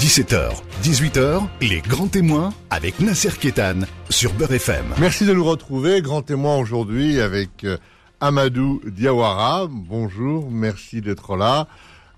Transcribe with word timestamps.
17h, 0.00 0.54
18h, 0.82 1.46
les 1.60 1.82
grands 1.82 2.08
témoins 2.08 2.54
avec 2.70 3.00
Nasser 3.00 3.36
Kétan 3.38 3.80
sur 4.08 4.32
Beurre 4.32 4.52
FM. 4.52 4.86
Merci 4.98 5.26
de 5.26 5.34
nous 5.34 5.44
retrouver, 5.44 6.00
grand 6.00 6.22
témoin 6.22 6.56
aujourd'hui 6.56 7.20
avec 7.20 7.64
euh, 7.64 7.76
Amadou 8.18 8.80
Diawara. 8.86 9.66
Bonjour, 9.70 10.50
merci 10.50 11.02
d'être 11.02 11.36
là. 11.36 11.68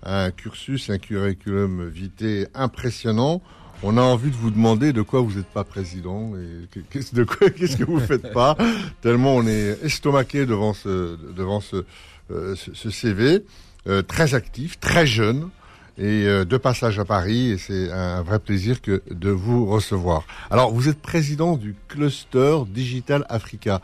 Un 0.01 0.31
cursus, 0.31 0.89
un 0.89 0.97
curriculum 0.97 1.85
vitae 1.89 2.47
impressionnant. 2.55 3.41
On 3.83 3.97
a 3.97 4.01
envie 4.01 4.31
de 4.31 4.37
vous 4.37 4.49
demander 4.51 4.93
de 4.93 5.01
quoi 5.01 5.19
vous 5.19 5.33
n'êtes 5.33 5.51
pas 5.51 5.65
président 5.65 6.31
et 6.37 6.81
qu'est-ce 6.89 7.13
de 7.13 7.25
quoi 7.25 7.49
qu'est-ce 7.55 7.75
que 7.75 7.83
vous 7.83 7.99
faites 7.99 8.31
pas 8.31 8.55
tellement 9.01 9.35
on 9.35 9.45
est 9.45 9.77
estomaqué 9.83 10.45
devant 10.45 10.73
ce 10.73 11.17
devant 11.35 11.59
ce 11.59 11.83
euh, 12.31 12.55
ce, 12.55 12.89
CV 12.89 13.43
euh, 13.87 14.01
très 14.01 14.35
actif, 14.35 14.79
très 14.79 15.05
jeune 15.05 15.49
et 15.97 16.25
euh, 16.25 16.45
de 16.45 16.57
passage 16.57 16.99
à 16.99 17.05
Paris 17.05 17.51
et 17.51 17.57
c'est 17.57 17.91
un 17.91 18.21
vrai 18.21 18.39
plaisir 18.39 18.81
que 18.81 19.01
de 19.09 19.29
vous 19.29 19.65
recevoir. 19.65 20.25
Alors 20.49 20.73
vous 20.73 20.89
êtes 20.89 21.01
président 21.01 21.57
du 21.57 21.75
cluster 21.87 22.57
Digital 22.67 23.25
Africa. 23.29 23.81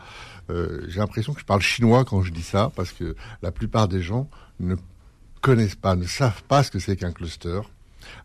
J'ai 0.88 0.98
l'impression 1.00 1.36
que 1.36 1.40
je 1.40 1.46
parle 1.46 1.62
chinois 1.62 2.04
quand 2.06 2.24
je 2.24 2.32
dis 2.32 2.42
ça 2.42 2.72
parce 2.76 2.92
que 2.92 3.16
la 3.44 3.52
plupart 3.52 3.88
des 3.88 4.02
gens 4.02 4.28
ne 4.60 4.76
connaissent 5.42 5.76
pas, 5.76 5.96
ne 5.96 6.06
savent 6.06 6.42
pas 6.48 6.64
ce 6.64 6.72
que 6.72 6.80
c'est 6.80 6.96
qu'un 6.96 7.12
cluster. 7.12 7.62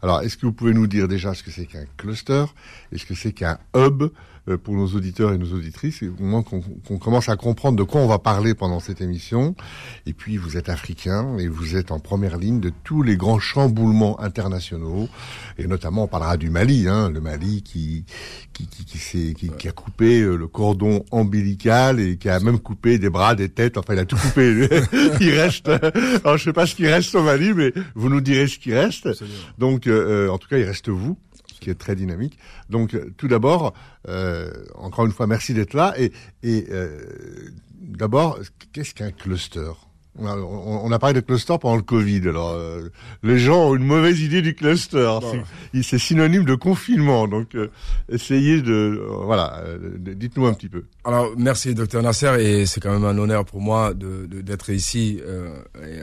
Alors, 0.01 0.23
est-ce 0.23 0.39
que 0.39 0.47
vous 0.47 0.53
pouvez 0.53 0.73
nous 0.73 0.87
dire 0.87 1.07
déjà 1.07 1.35
ce 1.35 1.43
que 1.43 1.51
c'est 1.51 1.67
qu'un 1.67 1.85
cluster? 1.99 2.47
Est-ce 2.93 3.05
que 3.05 3.15
c'est 3.15 3.33
qu'un 3.33 3.59
hub? 3.77 4.05
euh, 4.05 4.09
pour 4.63 4.75
nos 4.75 4.87
auditeurs 4.89 5.33
et 5.33 5.39
nos 5.39 5.53
auditrices, 5.53 6.03
au 6.03 6.23
moins 6.23 6.43
qu'on 6.43 6.99
commence 6.99 7.29
à 7.29 7.37
comprendre 7.37 7.79
de 7.79 7.83
quoi 7.83 8.01
on 8.01 8.07
va 8.07 8.19
parler 8.19 8.55
pendant 8.55 8.81
cette 8.81 9.01
émission. 9.01 9.55
Et 10.07 10.13
puis, 10.13 10.37
vous 10.37 10.57
êtes 10.57 10.69
africain 10.69 11.39
et 11.39 11.49
vous 11.49 11.77
êtes 11.77 11.91
en 11.91 11.99
première 11.99 12.37
ligne 12.37 12.61
de 12.61 12.71
tous 12.85 13.03
les 13.03 13.17
grands 13.17 13.39
chamboulements 13.39 14.21
internationaux, 14.21 15.09
et 15.59 15.67
notamment 15.67 16.05
on 16.05 16.09
parlera 16.09 16.37
du 16.37 16.51
Mali, 16.51 16.89
hein, 16.89 17.11
le 17.11 17.21
Mali 17.21 17.63
qui 17.63 18.05
qui 18.53 18.67
qui, 18.67 18.85
qui, 18.85 19.35
qui, 19.35 19.51
qui 19.51 19.69
a 19.69 19.73
coupé 19.73 20.21
euh, 20.21 20.37
le 20.37 20.47
cordon 20.47 21.05
ombilical 21.11 22.01
et 22.01 22.17
qui 22.17 22.29
a 22.29 22.39
même 22.41 22.59
coupé 22.59 22.99
des 22.99 23.11
bras, 23.11 23.35
des 23.35 23.49
têtes. 23.49 23.79
Enfin, 23.79 23.95
il 23.95 23.99
a 23.99 24.05
tout 24.05 24.17
coupé. 24.17 24.69
il 25.21 25.31
reste. 25.31 25.69
Alors, 25.69 26.37
je 26.37 26.45
sais 26.45 26.53
pas 26.53 26.67
ce 26.67 26.75
qui 26.75 26.87
reste 26.87 27.15
au 27.15 27.23
Mali, 27.23 27.53
mais 27.55 27.73
vous 27.95 28.09
nous 28.09 28.21
direz 28.21 28.47
ce 28.47 28.59
qui 28.59 28.73
reste. 28.73 29.09
Donc, 29.59 29.87
euh, 29.87 30.29
en 30.29 30.39
tout 30.39 30.49
cas, 30.49 30.59
il 30.59 30.65
reste 30.65 30.89
vous 30.89 31.17
qui 31.65 31.71
est 31.71 31.75
très 31.75 31.97
dynamique. 31.97 32.39
Donc, 32.69 32.95
euh, 32.95 33.13
tout 33.17 33.27
d'abord, 33.27 33.73
euh, 34.09 34.51
encore 34.75 35.07
une 35.07 35.13
fois, 35.13 35.27
merci 35.27 35.55
d'être 35.55 35.75
là. 35.75 35.95
Et, 35.99 36.13
et 36.43 36.67
euh, 36.71 37.01
d'abord, 37.81 38.39
qu'est-ce 38.73 38.95
qu'un 38.95 39.11
cluster? 39.11 39.73
On 40.17 40.93
a, 40.93 40.99
parlé 41.01 41.15
de 41.15 41.27
cluster 41.27 41.57
pendant 41.61 41.75
le 41.75 41.83
Covid. 41.83 42.29
Alors, 42.29 42.57
les 43.25 43.37
gens 43.37 43.71
ont 43.71 43.75
une 43.75 43.83
mauvaise 43.83 44.21
idée 44.21 44.43
du 44.43 44.55
cluster. 44.55 45.11
C'est 45.83 45.99
synonyme 45.99 46.45
de 46.45 46.55
confinement. 46.55 47.27
Donc, 47.27 47.57
essayez 48.09 48.63
de, 48.63 49.09
voilà, 49.25 49.65
dites-nous 49.99 50.47
un 50.47 50.55
petit 50.55 50.69
peu. 50.69 50.85
Alors, 51.03 51.33
merci, 51.37 51.75
docteur 51.75 52.01
Nasser, 52.01 52.33
et 52.39 52.65
c'est 52.65 52.79
quand 52.81 52.93
même 52.93 53.05
un 53.05 53.19
honneur 53.19 53.45
pour 53.45 53.61
moi 53.61 53.93
de 53.93 54.27
d'être 54.27 54.71
ici. 54.71 55.21
et, 55.83 55.99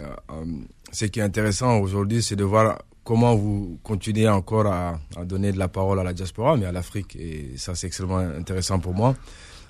ce 0.91 1.05
qui 1.05 1.21
est 1.21 1.23
intéressant 1.23 1.79
aujourd'hui, 1.79 2.21
c'est 2.21 2.35
de 2.35 2.43
voir 2.43 2.79
comment 3.03 3.35
vous 3.35 3.79
continuez 3.83 4.27
encore 4.27 4.67
à, 4.67 4.99
donner 5.25 5.51
de 5.51 5.59
la 5.59 5.67
parole 5.67 5.99
à 5.99 6.03
la 6.03 6.13
diaspora, 6.13 6.57
mais 6.57 6.65
à 6.65 6.71
l'Afrique. 6.71 7.15
Et 7.15 7.51
ça, 7.57 7.75
c'est 7.75 7.87
extrêmement 7.87 8.17
intéressant 8.17 8.79
pour 8.79 8.93
moi. 8.93 9.15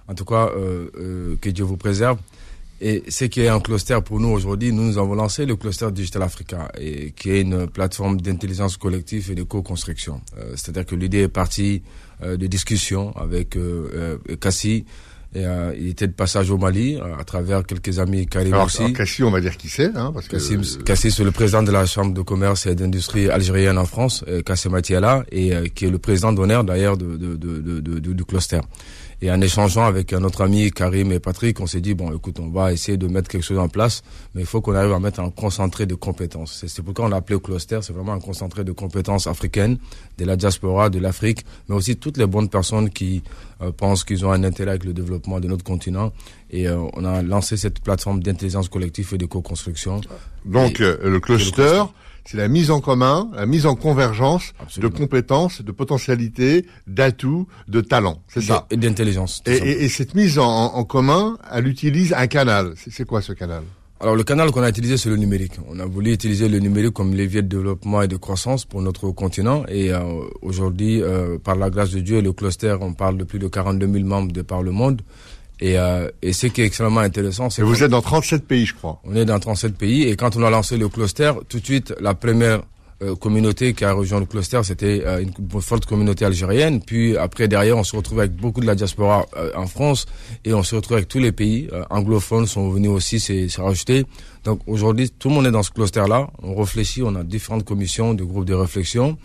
En 0.08 0.16
tout 0.16 0.26
cas, 0.26 0.50
euh, 0.50 0.90
euh, 0.98 1.36
que 1.40 1.50
Dieu 1.50 1.64
vous 1.64 1.78
préserve. 1.78 2.18
Et 2.84 3.04
ce 3.09 3.26
qui 3.26 3.42
est 3.42 3.48
un 3.48 3.59
cluster 3.59 4.00
pour 4.04 4.20
nous 4.20 4.30
aujourd'hui, 4.30 4.74
nous, 4.74 4.84
nous 4.84 4.98
avons 4.98 5.14
lancé 5.14 5.46
le 5.46 5.56
cluster 5.56 5.92
Digital 5.92 6.24
Africa, 6.24 6.72
et 6.80 7.12
qui 7.12 7.30
est 7.30 7.42
une 7.42 7.68
plateforme 7.68 8.20
d'intelligence 8.20 8.76
collective 8.76 9.30
et 9.30 9.36
de 9.36 9.44
co-construction. 9.44 10.22
Euh, 10.38 10.54
c'est-à-dire 10.56 10.88
que 10.88 10.96
l'idée 10.96 11.20
est 11.22 11.28
partie 11.28 11.84
de 12.24 12.46
discussions 12.46 13.16
avec 13.18 13.58
Cassie, 14.40 14.86
et, 15.34 15.46
euh, 15.46 15.74
il 15.78 15.88
était 15.88 16.08
de 16.08 16.14
passage 16.14 16.52
au 16.52 16.58
Mali 16.58 16.96
euh, 16.96 17.18
à 17.18 17.24
travers 17.24 17.66
quelques 17.66 18.00
amis 18.00 18.28
Karim 18.28 18.53
alors, 18.53 18.66
aussi. 18.66 18.92
Cassis, 18.94 19.24
on 19.24 19.31
va 19.31 19.40
dire 19.40 19.56
qui 19.56 19.69
c'est, 19.69 19.96
hein, 19.96 20.12
parce 20.14 20.28
que 20.28 20.40
c'est 20.40 21.24
le 21.24 21.31
président 21.31 21.64
de 21.64 21.72
la 21.72 21.86
chambre 21.86 22.14
de 22.14 22.22
commerce 22.22 22.66
et 22.66 22.75
d'industrie 22.75 23.30
algérienne 23.30 23.78
en 23.78 23.86
France, 23.86 24.25
euh, 24.28 24.42
Kassim 24.42 24.74
Atiala, 24.74 25.24
et 25.31 25.53
euh, 25.53 25.68
qui 25.74 25.86
est 25.86 25.90
le 25.90 26.00
président 26.00 26.34
d'honneur 26.34 26.64
d'ailleurs 26.64 26.97
de, 26.97 27.16
de, 27.16 27.36
de, 27.36 27.80
de, 27.80 28.14
du 28.14 28.25
cluster. 28.25 28.59
Et 29.24 29.30
en 29.30 29.40
échangeant 29.40 29.84
avec 29.84 30.14
notre 30.14 30.42
ami 30.42 30.72
Karim 30.72 31.12
et 31.12 31.20
Patrick, 31.20 31.59
on 31.59 31.68
s'est 31.68 31.80
dit, 31.80 31.94
bon, 31.94 32.12
écoute, 32.12 32.40
on 32.40 32.50
va 32.50 32.74
essayer 32.74 32.98
de 32.98 33.08
mettre 33.08 33.30
quelque 33.30 33.44
chose 33.44 33.59
en 33.59 33.70
place, 33.70 34.02
mais 34.34 34.42
il 34.42 34.48
faut 34.48 34.62
qu'on 34.62 34.74
arrive 34.74 34.94
à 34.94 35.00
mettre 35.00 35.20
un 35.20 35.30
concentré 35.30 35.86
de 35.86 35.94
compétences. 35.94 36.64
C'est 36.68 36.82
pourquoi 36.82 37.06
on 37.06 37.08
l'a 37.08 37.18
appelé 37.18 37.40
cluster, 37.40 37.80
c'est 37.84 37.94
vraiment 37.94 38.14
un 38.14 38.20
concentré 38.20 38.64
de 38.64 38.72
compétences 38.72 39.28
africaines, 39.28 39.78
de 40.18 40.26
la 40.26 40.36
diaspora, 40.36 40.90
de 40.90 40.98
l'Afrique, 40.98 41.46
mais 41.70 41.76
aussi 41.76 41.98
toutes 41.98 42.18
les 42.18 42.26
bonnes 42.26 42.50
personnes 42.50 42.90
qui 42.90 43.22
euh, 43.62 43.72
pensent 43.72 44.04
qu'ils 44.04 44.26
ont 44.26 44.31
un 44.31 44.44
intérêt 44.44 44.72
avec 44.72 44.86
le 44.86 44.94
développement 44.94 45.40
de 45.40 45.48
notre 45.48 45.64
continent. 45.64 46.12
Et 46.50 46.68
euh, 46.68 46.80
on 46.94 47.06
a 47.06 47.22
lancé 47.22 47.58
cette 47.58 47.80
plateforme 47.80 48.24
d'intelligence 48.24 48.70
collective 48.70 49.08
et 49.14 49.18
de 49.20 49.28
co-construction. 49.28 50.02
Donc, 50.46 50.81
euh, 50.81 50.98
le 51.04 51.20
cluster 51.20 51.84
c'est 52.26 52.38
la 52.38 52.48
mise 52.48 52.72
en 52.72 52.82
commun, 52.82 53.30
la 53.34 53.46
mise 53.46 53.66
en 53.66 53.76
convergence 53.76 54.54
de 54.78 54.88
compétences, 54.88 55.62
de 55.62 55.72
potentialités, 55.72 56.66
d'atouts, 56.88 57.48
de 57.68 57.82
talents. 57.82 58.22
C'est 58.28 58.42
ça. 58.42 58.68
Et 58.72 58.78
d'intelligence. 58.78 59.42
Et, 59.46 59.88
cette 59.90 60.16
mise 60.16 60.40
en, 60.40 60.84
commun, 60.84 61.38
elle 61.52 61.68
utilise 61.68 62.14
un 62.14 62.28
canal. 62.28 62.74
C'est 62.76 63.06
quoi 63.06 63.22
ce 63.22 63.34
canal? 63.34 63.64
Alors 64.00 64.16
le 64.16 64.24
canal 64.24 64.50
qu'on 64.50 64.64
a 64.64 64.70
utilisé 64.70 64.98
c'est 64.98 65.10
le 65.10 65.16
numérique. 65.18 65.54
On 65.70 65.80
a 65.80 65.86
voulu 65.86 66.12
utiliser 66.12 66.50
le 66.50 66.58
numérique 66.58 66.94
comme 66.94 67.14
levier 67.14 67.44
de 67.44 67.48
développement 67.48 68.02
et 68.02 68.08
de 68.08 68.16
croissance 68.18 68.66
pour 68.66 68.81
notre 68.81 69.12
continent. 69.12 69.64
Et 69.68 69.94
euh, 69.94 70.00
aujourd'hui, 70.42 71.04
euh, 71.04 71.38
par 71.38 71.56
la 71.56 71.70
grâce 71.70 71.92
de 71.92 72.00
Dieu 72.00 72.18
et 72.18 72.22
le 72.24 72.34
cluster, 72.34 72.76
on 72.81 72.94
parle 72.94 73.18
de 73.18 73.24
plus 73.24 73.38
de 73.38 73.48
42 73.48 73.86
000 73.88 74.06
membres 74.06 74.31
de 74.31 74.42
par 74.42 74.64
le 74.64 74.72
monde. 74.72 75.04
Et, 75.62 75.78
euh, 75.78 76.10
et 76.22 76.34
ce 76.34 76.48
qui 76.48 76.62
est 76.62 76.66
extrêmement 76.66 77.02
intéressant, 77.02 77.50
c'est 77.50 77.62
que 77.62 77.68
vous 77.68 77.84
êtes 77.84 77.92
dans 77.92 78.02
37 78.02 78.46
pays, 78.46 78.66
je 78.66 78.74
crois. 78.74 79.00
On 79.04 79.16
est 79.16 79.26
dans 79.26 79.40
37 79.40 79.78
pays 79.78 80.04
et 80.04 80.16
quand 80.16 80.36
on 80.36 80.44
a 80.44 80.50
lancé 80.50 80.78
le 80.78 80.90
cluster, 80.90 81.32
tout 81.48 81.60
de 81.60 81.66
suite, 81.66 81.94
la 82.00 82.16
première 82.16 82.62
euh, 83.04 83.16
communauté 83.16 83.74
qui 83.74 83.84
a 83.84 83.94
rejoint 83.94 84.20
le 84.20 84.28
cluster, 84.28 84.62
c'était 84.64 85.02
euh, 85.04 85.24
une 85.24 85.62
forte 85.62 85.88
communauté 85.88 86.24
algérienne. 86.24 86.82
Puis 86.82 87.18
après, 87.18 87.48
derrière, 87.48 87.76
on 87.76 87.84
se 87.84 87.96
retrouve 87.96 88.20
avec 88.20 88.36
beaucoup 88.36 88.62
de 88.62 88.68
la 88.68 88.76
diaspora 88.76 89.26
euh, 89.38 89.50
en 89.56 89.66
France 89.66 90.06
et 90.46 90.54
on 90.54 90.62
se 90.62 90.76
retrouve 90.76 90.98
avec 90.98 91.08
tous 91.08 91.18
les 91.18 91.32
pays 91.32 91.68
anglophones 91.90 92.46
sont 92.46 92.70
venus 92.70 92.92
aussi 92.92 93.20
s'est 93.20 93.48
rajouté. 93.58 94.06
Donc 94.44 94.60
aujourd'hui, 94.68 95.10
tout 95.10 95.30
le 95.30 95.36
monde 95.36 95.48
est 95.48 95.52
dans 95.52 95.64
ce 95.64 95.72
cluster-là. 95.72 96.30
On 96.44 96.54
réfléchit, 96.54 97.02
on 97.02 97.16
a 97.16 97.24
différentes 97.24 97.66
commissions, 97.66 98.14
des 98.14 98.24
groupes 98.24 98.46
de 98.46 98.54
réflexion. 98.54 99.18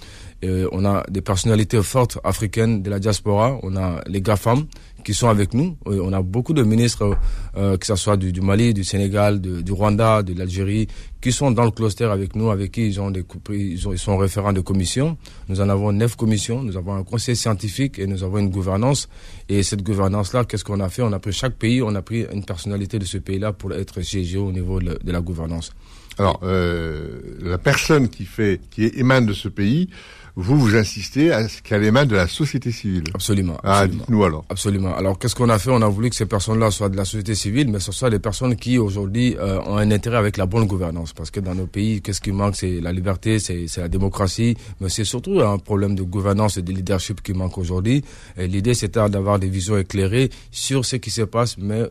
on 0.43 0.85
a 0.87 1.05
des 1.11 1.21
personnalités 1.21 1.83
fortes 1.83 2.19
africaines 2.25 2.83
de 2.83 2.89
la 2.89 2.99
diaspora. 2.99 3.59
On 3.63 3.77
a 3.77 4.01
les 4.07 4.23
GAFAM 4.23 4.67
qui 5.07 5.15
sont 5.15 5.29
avec 5.29 5.55
nous. 5.55 5.77
Euh, 5.87 6.01
on 6.03 6.13
a 6.13 6.21
beaucoup 6.21 6.53
de 6.53 6.65
ministres, 6.65 7.17
euh, 7.57 7.77
que 7.77 7.87
ce 7.87 7.95
soit 7.95 8.17
du, 8.17 8.41
Mali, 8.41 8.75
du 8.75 8.83
Sénégal, 8.83 9.41
du 9.41 9.71
Rwanda, 9.73 10.25
de 10.25 10.35
l'Algérie, 10.37 10.89
qui 11.21 11.31
sont 11.31 11.53
dans 11.53 11.65
le 11.65 11.71
cluster 11.71 12.07
avec 12.07 12.35
nous, 12.35 12.51
avec 12.51 12.73
qui 12.73 12.89
ils 12.89 13.01
ont 13.01 13.13
des 13.13 13.25
ils, 13.51 13.79
ils 13.79 13.99
sont 13.99 14.17
référents 14.17 14.53
de 14.53 14.61
commission. 14.61 15.17
Nous 15.49 15.61
en 15.61 15.69
avons 15.69 15.93
neuf 15.93 16.17
commissions, 16.17 16.61
nous 16.61 16.77
avons 16.77 16.97
un 16.97 17.05
conseil 17.05 17.37
scientifique 17.37 18.01
et 18.01 18.07
nous 18.09 18.25
avons 18.25 18.39
une 18.39 18.51
gouvernance. 18.51 19.09
Et 19.49 19.63
cette 19.63 19.85
gouvernance-là, 19.85 20.45
qu'est-ce 20.45 20.65
qu'on 20.65 20.81
a 20.81 20.89
fait? 20.89 21.03
On 21.03 21.13
a 21.13 21.21
pris 21.21 21.33
chaque 21.33 21.55
pays, 21.55 21.81
on 21.83 21.95
a 21.95 22.03
pris 22.03 22.27
une 22.33 22.45
personnalité 22.45 22.99
de 22.99 23.05
ce 23.05 23.19
pays-là 23.19 23.53
pour 23.53 23.73
être 23.75 24.01
siégé 24.01 24.39
au 24.39 24.51
niveau 24.51 24.81
de, 24.81 24.99
la 25.05 25.21
gouvernance. 25.21 25.71
Alors, 26.19 26.41
euh, 26.43 27.21
la 27.43 27.59
personne 27.59 28.09
qui 28.09 28.25
fait, 28.25 28.61
qui 28.73 28.91
émane 28.97 29.27
de 29.27 29.35
ce 29.35 29.47
pays, 29.49 29.89
vous, 30.37 30.59
vous 30.59 30.77
insistez 30.77 31.33
à 31.33 31.49
ce 31.49 31.63
qu'elle 31.63 31.83
émane 31.83 32.09
de 32.09 32.15
la 32.15 32.29
société 32.29 32.71
civile. 32.71 33.05
Absolument. 33.15 33.57
Ah, 33.65 33.87
dites-nous 33.87 34.23
alors. 34.23 34.45
Absolument. 34.51 34.95
Alors, 34.95 35.19
qu'est-ce 35.19 35.35
qu'on 35.35 35.49
a 35.49 35.59
fait? 35.59 35.71
On 35.71 35.81
a 35.81 35.89
voulu 35.89 36.11
que 36.11 36.17
ces 36.17 36.27
personnes-là 36.27 36.71
soient 36.71 36.91
de 36.91 36.97
la 36.97 37.07
société 37.07 37.35
civile, 37.35 37.71
mais 37.71 37.81
ce 37.81 37.91
soient 37.91 38.11
des 38.11 38.19
personnes 38.19 38.55
qui, 38.55 38.77
aujourd'hui, 38.77 39.35
euh, 39.39 39.59
ont 39.63 39.79
un 39.79 39.91
intérêt 39.91 40.19
avec 40.19 40.37
la 40.37 40.45
bonne 40.45 40.67
gouvernance. 40.67 41.15
Parce 41.15 41.31
que 41.31 41.41
dans 41.41 41.55
nos 41.55 41.67
pays, 41.67 42.03
qu'est-ce 42.03 42.21
qui 42.21 42.33
manque? 42.33 42.55
C'est 42.57 42.81
la 42.83 42.93
liberté, 42.93 43.39
c'est 43.39 43.67
la 43.79 43.89
démocratie, 43.89 44.59
mais 44.81 44.91
c'est 44.91 45.05
surtout 45.05 45.41
un 45.41 45.57
problème 45.57 45.95
de 45.95 46.03
gouvernance 46.03 46.59
et 46.59 46.63
de 46.63 46.71
leadership 46.71 47.23
qui 47.23 47.33
manque 47.33 47.57
aujourd'hui. 47.57 48.05
Et 48.37 48.47
l'idée, 48.47 48.75
c'était 48.75 49.09
d'avoir 49.09 49.39
des 49.39 49.49
visions 49.49 49.79
éclairées 49.79 50.29
sur 50.51 50.85
ce 50.85 50.97
qui 50.97 51.11
se 51.11 51.23
passe, 51.23 51.57
mais 51.57 51.85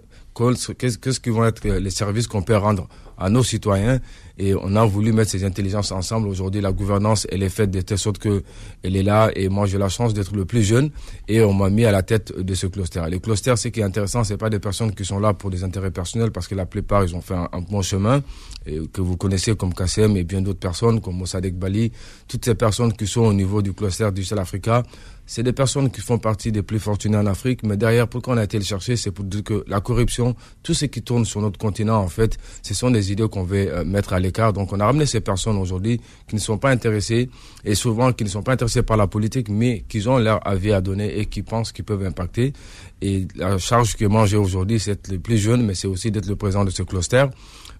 qu'est-ce 0.77 1.19
qui 1.19 1.29
vont 1.31 1.45
être 1.45 1.67
les 1.67 1.89
services 1.89 2.27
qu'on 2.27 2.43
peut 2.43 2.57
rendre 2.57 2.87
à 3.17 3.29
nos 3.29 3.43
citoyens 3.43 3.99
et 4.37 4.53
on 4.55 4.75
a 4.75 4.85
voulu 4.85 5.13
mettre 5.13 5.31
ces 5.31 5.43
intelligences 5.43 5.91
ensemble. 5.91 6.27
Aujourd'hui, 6.27 6.61
la 6.61 6.71
gouvernance, 6.71 7.25
elle 7.31 7.43
est 7.43 7.49
faite 7.49 7.71
de 7.71 7.81
telle 7.81 7.97
sorte 7.97 8.17
que 8.17 8.43
elle 8.83 8.95
est 8.95 9.03
là 9.03 9.31
et 9.35 9.49
moi 9.49 9.65
j'ai 9.65 9.77
la 9.77 9.89
chance 9.89 10.13
d'être 10.13 10.35
le 10.35 10.45
plus 10.45 10.63
jeune 10.63 10.89
et 11.27 11.41
on 11.41 11.53
m'a 11.53 11.69
mis 11.69 11.85
à 11.85 11.91
la 11.91 12.03
tête 12.03 12.37
de 12.37 12.53
ce 12.53 12.67
cluster. 12.67 13.01
Les 13.09 13.19
clusters, 13.19 13.57
ce 13.57 13.69
qui 13.69 13.79
est 13.79 13.83
intéressant, 13.83 14.23
c'est 14.23 14.37
pas 14.37 14.49
des 14.49 14.59
personnes 14.59 14.93
qui 14.93 15.05
sont 15.05 15.19
là 15.19 15.33
pour 15.33 15.49
des 15.49 15.63
intérêts 15.63 15.91
personnels 15.91 16.31
parce 16.31 16.47
que 16.47 16.55
la 16.55 16.65
plupart 16.65 17.03
ils 17.03 17.15
ont 17.15 17.21
fait 17.21 17.35
un, 17.35 17.61
bon 17.69 17.81
chemin 17.81 18.21
que 18.65 19.01
vous 19.01 19.15
connaissez 19.15 19.55
comme 19.55 19.73
KCM 19.73 20.17
et 20.17 20.23
bien 20.23 20.41
d'autres 20.41 20.59
personnes 20.59 20.99
comme 21.01 21.17
Mossadegh 21.17 21.55
Bali. 21.55 21.91
Toutes 22.27 22.45
ces 22.45 22.55
personnes 22.55 22.93
qui 22.93 23.07
sont 23.07 23.21
au 23.21 23.33
niveau 23.33 23.61
du 23.61 23.73
cluster 23.73 24.11
du 24.11 24.23
Sud 24.23 24.37
Africa, 24.37 24.83
c'est 25.25 25.43
des 25.43 25.53
personnes 25.53 25.89
qui 25.89 26.01
font 26.01 26.19
partie 26.19 26.51
des 26.51 26.61
plus 26.61 26.79
fortunés 26.79 27.17
en 27.17 27.25
Afrique, 27.25 27.63
mais 27.63 27.77
derrière, 27.77 28.07
pourquoi 28.07 28.35
on 28.35 28.37
a 28.37 28.43
été 28.43 28.57
le 28.57 28.63
chercher, 28.63 28.95
c'est 28.95 29.11
pour 29.11 29.25
dire 29.25 29.43
que 29.43 29.63
la 29.67 29.81
corruption, 29.81 30.35
tout 30.61 30.73
ce 30.73 30.85
qui 30.85 31.01
tourne 31.01 31.25
sur 31.25 31.41
notre 31.41 31.57
continent, 31.57 31.97
en 31.97 32.07
fait, 32.07 32.37
ce 32.61 32.73
sont 32.73 32.91
des 32.91 33.11
idées 33.11 33.27
qu'on 33.27 33.43
veut 33.43 33.67
euh, 33.73 33.83
mettre 33.83 34.13
à 34.13 34.19
Donc 34.53 34.73
on 34.73 34.79
a 34.79 34.85
ramené 34.85 35.05
ces 35.05 35.21
personnes 35.21 35.57
aujourd'hui 35.57 35.99
qui 36.27 36.35
ne 36.35 36.39
sont 36.39 36.57
pas 36.57 36.69
intéressées 36.71 37.29
et 37.63 37.75
souvent 37.75 38.11
qui 38.13 38.23
ne 38.23 38.29
sont 38.29 38.43
pas 38.43 38.53
intéressées 38.53 38.83
par 38.83 38.97
la 38.97 39.07
politique, 39.07 39.49
mais 39.49 39.83
qui 39.87 40.07
ont 40.07 40.17
leur 40.17 40.45
avis 40.47 40.71
à 40.73 40.81
donner 40.81 41.17
et 41.19 41.25
qui 41.25 41.41
pensent 41.41 41.71
qu'ils 41.71 41.85
peuvent 41.85 42.03
impacter. 42.05 42.53
Et 43.01 43.27
la 43.35 43.57
charge 43.57 43.95
que 43.95 44.05
moi 44.05 44.25
j'ai 44.25 44.37
aujourd'hui, 44.37 44.79
c'est 44.79 44.91
d'être 44.95 45.11
le 45.11 45.19
plus 45.19 45.37
jeune, 45.37 45.63
mais 45.65 45.75
c'est 45.75 45.87
aussi 45.87 46.11
d'être 46.11 46.27
le 46.27 46.35
président 46.35 46.65
de 46.65 46.69
ce 46.71 46.83
cluster. 46.83 47.25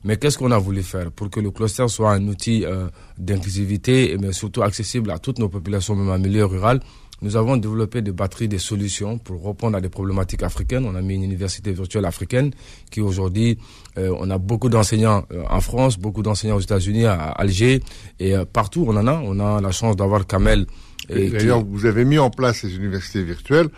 Mais 0.04 0.18
qu'est-ce 0.18 0.38
qu'on 0.38 0.52
a 0.52 0.58
voulu 0.60 0.84
faire 0.84 1.12
pour 1.12 1.32
que 1.32 1.40
le 1.40 1.50
cluster 1.50 1.88
soit 1.88 2.12
un 2.12 2.28
outil 2.28 2.64
euh, 2.64 2.88
d'inclusivité, 3.18 4.18
mais 4.22 4.34
surtout 4.34 4.62
accessible 4.62 5.10
à 5.10 5.18
toutes 5.18 5.40
nos 5.40 5.50
populations, 5.50 5.96
même 5.96 6.10
en 6.10 6.20
milieu 6.20 6.46
rural? 6.46 6.80
Nous 7.25 7.36
avons 7.36 7.57
développé 7.57 8.01
des 8.01 8.12
batteries, 8.12 8.48
des 8.48 8.60
solutions 8.60 9.18
pour 9.18 9.45
répondre 9.45 9.75
à 9.75 9.81
des 9.81 9.89
problématiques 9.89 10.44
africaines. 10.44 10.86
On 10.86 10.95
a 10.95 11.01
mis 11.01 11.16
une 11.16 11.24
université 11.24 11.74
virtuelle 11.74 12.06
africaine 12.06 12.51
qui 12.92 13.01
aujourd'hui, 13.01 13.57
euh, 13.98 14.16
on 14.19 14.30
a 14.30 14.38
beaucoup 14.38 14.69
d'enseignants 14.69 15.25
euh, 15.33 15.44
en 15.50 15.60
France, 15.60 15.98
beaucoup 15.98 16.22
d'enseignants 16.22 16.56
aux 16.56 16.62
États-Unis, 16.62 17.06
à 17.06 17.16
Alger 17.31 17.81
et 18.19 18.36
partout 18.54 18.86
on 18.88 18.95
en 18.95 19.07
a. 19.07 19.19
On 19.24 19.39
a 19.39 19.60
la 19.60 19.72
chance 19.72 19.95
d'avoir 19.95 20.27
Kamel. 20.27 20.68
D'ailleurs, 21.10 21.63
vous 21.66 21.86
avez 21.86 22.06
mis 22.06 22.19
en 22.19 22.30
place 22.30 22.60
ces 22.60 22.75
universités 22.75 23.24
virtuelles 23.24 23.69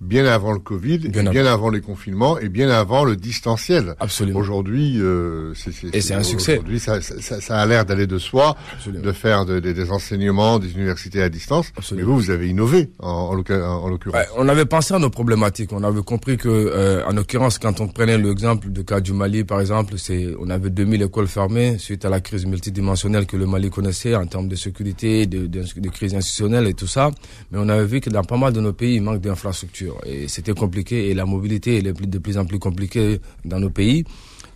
bien 0.00 0.24
avant 0.24 0.52
le 0.52 0.58
Covid, 0.58 0.98
bien, 0.98 1.46
avant 1.46 1.68
les 1.68 1.80
confinements 1.80 2.38
et 2.38 2.48
bien 2.48 2.70
avant 2.70 3.04
le 3.04 3.16
distanciel. 3.16 3.94
Absolument. 4.00 4.38
Aujourd'hui, 4.38 4.96
euh, 4.98 5.52
c'est 5.54 6.14
un 6.14 6.22
succès. 6.22 6.54
Aujourd'hui, 6.54 6.80
ça, 6.80 7.00
ça, 7.02 7.40
ça, 7.40 7.58
a 7.58 7.66
l'air 7.66 7.84
d'aller 7.84 8.06
de 8.06 8.18
soi, 8.18 8.56
de 8.86 9.12
faire 9.12 9.44
des 9.44 9.90
enseignements, 9.90 10.58
des 10.58 10.72
universités 10.72 11.22
à 11.22 11.28
distance. 11.28 11.72
Mais 11.94 12.02
vous, 12.02 12.16
vous 12.16 12.30
avez 12.30 12.48
innové 12.48 12.90
en, 12.98 13.08
en, 13.10 13.34
l'occurrence. 13.34 14.26
on 14.36 14.48
avait 14.48 14.64
pensé 14.64 14.94
à 14.94 14.98
nos 14.98 15.10
problématiques. 15.10 15.72
On 15.72 15.82
avait 15.84 16.02
compris 16.02 16.38
que, 16.38 16.48
euh, 16.48 17.04
en 17.06 17.12
l'occurrence, 17.12 17.58
quand 17.58 17.80
on 17.80 17.88
prenait 17.88 18.16
l'exemple 18.16 18.70
du 18.70 18.84
cas 18.84 19.00
du 19.00 19.12
Mali, 19.12 19.44
par 19.44 19.60
exemple, 19.60 19.94
c'est 19.98 20.34
on 20.40 20.48
avait 20.48 20.70
2000 20.70 21.02
écoles 21.02 21.26
fermées 21.26 21.76
suite 21.78 22.04
à 22.06 22.08
la 22.08 22.20
crise 22.20 22.46
multidimensionnelle 22.46 23.26
que 23.26 23.36
le 23.36 23.46
Mali 23.46 23.68
connaissait 23.68 24.14
en 24.14 24.26
termes 24.26 24.48
de 24.48 24.56
sécurité, 24.56 25.26
de, 25.26 25.46
de, 25.46 25.62
de 25.76 25.88
crise 25.90 26.14
institutionnelle 26.14 26.66
et 26.66 26.74
tout 26.74 26.86
ça. 26.86 27.10
Mais 27.50 27.58
on 27.60 27.68
avait 27.68 27.84
vu 27.84 28.00
que 28.00 28.08
dans 28.08 28.24
pas 28.24 28.38
mal 28.38 28.52
de 28.54 28.60
nos 28.60 28.72
pays, 28.72 28.94
il 28.96 29.02
manque 29.02 29.20
d'infrastructures. 29.20 29.89
Et 30.04 30.28
c'était 30.28 30.52
compliqué 30.54 31.10
et 31.10 31.14
la 31.14 31.24
mobilité 31.26 31.78
est 31.78 31.82
de 31.82 32.18
plus 32.18 32.38
en 32.38 32.44
plus 32.44 32.58
compliquée 32.58 33.20
dans 33.44 33.58
nos 33.60 33.70
pays. 33.70 34.04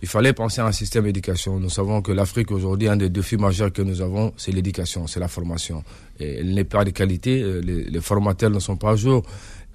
Il 0.01 0.07
fallait 0.07 0.33
penser 0.33 0.61
à 0.61 0.65
un 0.67 0.71
système 0.71 1.05
d'éducation. 1.05 1.59
Nous 1.59 1.69
savons 1.69 2.01
que 2.01 2.11
l'Afrique 2.11 2.51
aujourd'hui, 2.51 2.87
un 2.87 2.95
des 2.97 3.09
défis 3.09 3.37
majeurs 3.37 3.71
que 3.71 3.81
nous 3.81 4.01
avons, 4.01 4.33
c'est 4.37 4.51
l'éducation, 4.51 5.07
c'est 5.07 5.19
la 5.19 5.27
formation. 5.27 5.83
Elle 6.19 6.53
n'est 6.53 6.63
pas 6.63 6.83
de 6.85 6.91
qualité, 6.91 7.41
euh, 7.41 7.59
les, 7.61 8.01
formateurs 8.01 8.49
ne 8.49 8.59
sont 8.59 8.75
pas 8.77 8.91
à 8.91 8.95
jour. 8.95 9.23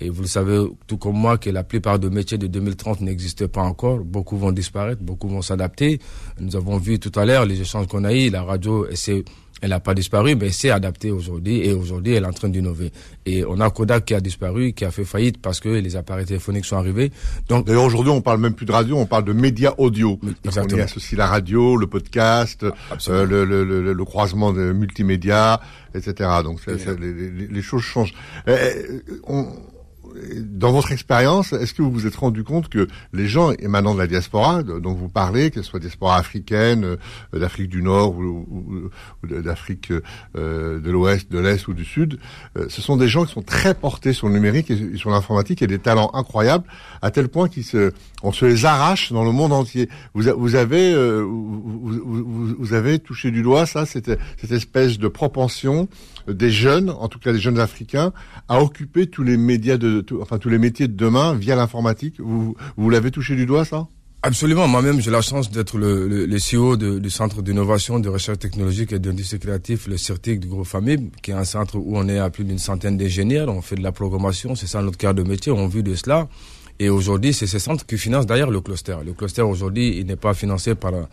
Et 0.01 0.09
vous 0.09 0.23
le 0.23 0.29
savez 0.29 0.65
tout 0.87 0.97
comme 0.99 1.17
moi 1.17 1.37
que 1.37 1.51
la 1.51 1.65
plupart 1.65 1.99
des 1.99 2.09
métiers 2.11 2.39
de 2.39 2.47
2030 2.47 3.01
n'existent 3.03 3.49
pas 3.49 3.63
encore. 3.63 3.99
Beaucoup 3.99 4.39
vont 4.39 4.53
disparaître, 4.53 5.03
beaucoup 5.03 5.29
vont 5.29 5.43
s'adapter. 5.43 5.99
Nous 6.39 6.57
avons 6.57 6.79
vu 6.79 6.99
tout 6.99 7.13
à 7.19 7.27
l'heure 7.27 7.45
les 7.45 7.61
échanges 7.61 7.87
qu'on 7.87 8.05
a 8.05 8.15
eus. 8.15 8.31
La 8.31 8.43
radio 8.43 8.87
essaie 8.89 9.25
elle 9.61 9.71
n'a 9.71 9.81
pas 9.81 9.95
disparu, 9.95 10.35
mais 10.37 10.51
c'est 10.51 10.71
adapté 10.71 11.11
aujourd'hui 11.11 11.67
et 11.67 11.73
aujourd'hui 11.73 12.15
elle 12.15 12.25
est 12.25 12.27
en 12.27 12.33
train 12.33 12.49
d'innover. 12.49 12.93
Et 13.27 13.45
on 13.45 13.61
a 13.61 13.71
Kodak 13.71 14.07
qui 14.07 14.15
a 14.15 14.21
disparu, 14.21 14.73
qui 14.73 14.85
a 14.85 14.91
fait 14.91 15.05
faillite 15.05 15.41
parce 15.41 15.61
que 15.61 15.69
les 15.69 15.97
appareils 15.97 16.27
téléphoniques 16.27 16.65
sont 16.65 16.77
arrivés. 16.77 17.13
Donc 17.49 17.67
d'ailleurs 17.67 17.85
aujourd'hui 17.85 18.13
on 18.13 18.21
parle 18.21 18.41
même 18.41 18.55
plus 18.55 18.67
de 18.67 18.73
radio, 18.73 18.97
on 18.97 19.07
parle 19.07 19.25
de 19.25 19.33
médias 19.33 19.75
audio. 19.79 20.19
Exactement. 20.45 20.77
On 20.77 20.81
y 20.81 20.83
associe 20.83 21.19
la 21.19 21.27
radio, 21.27 21.77
le 21.77 21.87
podcast, 21.87 22.65
euh, 22.65 23.27
le, 23.27 23.45
le, 23.45 23.65
le, 23.65 23.93
le, 23.93 24.05
croisement 24.05 24.53
de 24.53 24.73
multimédia, 24.73 25.61
etc. 25.95 26.31
Donc 26.43 26.61
les, 26.67 27.49
les, 27.49 27.63
choses 27.63 27.83
changent. 27.83 28.15
Euh, 28.49 28.57
euh, 28.57 29.01
on, 29.25 29.47
dans 30.43 30.73
votre 30.73 30.93
expérience, 30.93 31.53
est-ce 31.53 31.75
que 31.75 31.83
vous 31.83 31.91
vous 31.91 32.07
êtes 32.07 32.17
rendu 32.17 32.45
compte 32.45 32.69
que 32.69 32.87
les 33.13 33.27
gens 33.27 33.53
émanant 33.53 33.95
de 33.95 33.99
la 33.99 34.07
diaspora, 34.07 34.63
dont 34.63 34.93
vous 34.93 35.09
parlez, 35.09 35.51
qu'elle 35.51 35.65
soit 35.65 35.81
diaspora 35.81 36.17
africaine, 36.17 36.85
euh, 36.85 37.39
d'Afrique 37.39 37.69
du 37.69 37.83
Nord 37.83 38.17
ou, 38.17 38.91
d'Afrique 39.23 39.93
euh, 40.37 40.81
de 40.81 40.91
l'Ouest, 40.91 41.31
de 41.31 41.39
l'Est 41.39 41.67
ou 41.69 41.75
du 41.75 41.85
Sud, 41.85 42.19
euh, 42.57 42.67
ce 42.69 42.83
sont 42.83 42.97
des 42.97 43.09
gens 43.09 43.25
qui 43.25 43.33
sont 43.33 43.43
très 43.43 43.75
portés 43.75 44.13
sur 44.13 44.29
le 44.29 44.35
numérique 44.35 44.71
et 44.71 44.97
sur 44.97 45.11
l'informatique 45.11 45.63
et 45.63 45.67
des 45.67 45.79
talents 45.79 46.11
incroyables, 46.15 46.65
à 47.03 47.11
tel 47.11 47.29
point 47.29 47.49
qu'on 47.49 47.63
se, 47.63 47.93
on 48.23 48.33
se 48.33 48.45
les 48.45 48.65
arrache 48.65 49.13
dans 49.13 49.25
le 49.25 49.33
monde 49.33 49.53
entier. 49.53 49.89
Vous, 50.15 50.25
vous 50.37 50.55
avez, 50.55 50.95
vous, 51.23 52.55
vous, 52.59 52.73
avez 52.75 52.99
touché 52.99 53.31
du 53.31 53.43
doigt 53.43 53.67
ça, 53.67 53.87
cette, 53.87 54.19
cette 54.39 54.53
espèce 54.53 54.99
de 54.99 55.09
propension 55.09 55.89
des 56.29 56.51
jeunes, 56.51 56.91
en 56.91 57.09
tout 57.09 57.19
cas 57.19 57.33
des 57.33 57.39
jeunes 57.39 57.59
africains, 57.59 58.13
à 58.49 58.63
occuper 58.63 59.07
tous 59.07 59.23
les 59.23 59.37
médias 59.37 59.77
de, 59.77 60.00
enfin 60.21 60.39
tous 60.39 60.49
les 60.49 60.59
métiers 60.59 60.89
de 60.89 60.95
demain 60.95 61.35
via 61.35 61.57
l'informatique. 61.57 62.21
Vous, 62.21 62.57
vous 62.77 62.91
l'avez 62.91 63.11
touché 63.11 63.37
du 63.37 63.47
doigt 63.47 63.65
ça? 63.65 63.87
Absolument. 64.23 64.69
Moi-même, 64.69 65.01
j'ai 65.01 65.11
la 65.11 65.23
chance 65.23 65.51
d'être 65.51 65.79
le, 65.79 66.27
CEO 66.37 66.77
du 66.77 67.09
Centre 67.09 67.41
d'innovation, 67.41 68.01
de 68.01 68.09
recherche 68.11 68.39
technologique 68.39 68.93
et 68.93 68.99
d'industrie 68.99 69.39
créative, 69.39 69.87
le 69.89 69.97
CIRTIC 69.97 70.41
du 70.41 70.49
groupe 70.49 70.67
Famille, 70.67 71.11
qui 71.23 71.31
est 71.31 71.35
un 71.35 71.45
centre 71.45 71.77
où 71.79 71.97
on 71.97 72.07
est 72.07 72.19
à 72.19 72.29
plus 72.29 72.45
d'une 72.45 72.59
centaine 72.59 72.99
d'ingénieurs. 72.99 73.49
On 73.49 73.63
fait 73.63 73.77
de 73.77 73.83
la 73.83 73.93
programmation, 73.93 74.55
c'est 74.55 74.67
ça 74.67 74.83
notre 74.83 74.99
cœur 74.99 75.15
de 75.15 75.23
métier. 75.23 75.51
On 75.51 75.67
vit 75.69 75.83
de 75.83 75.95
cela. 75.95 76.29
Et 76.83 76.89
aujourd'hui, 76.89 77.35
c'est 77.35 77.47
ces 77.47 77.59
centres 77.59 77.85
qui 77.85 77.99
financent 77.99 78.25
d'ailleurs 78.25 78.51
le 78.51 78.63
cluster. 78.63 78.97
Le 79.05 79.13
cluster 79.13 79.43
aujourd'hui, 79.43 79.99
il 79.99 80.07
n'est 80.07 80.17
pas 80.17 80.33
financé 80.33 80.75
par 80.75 80.95
euh, 80.95 81.05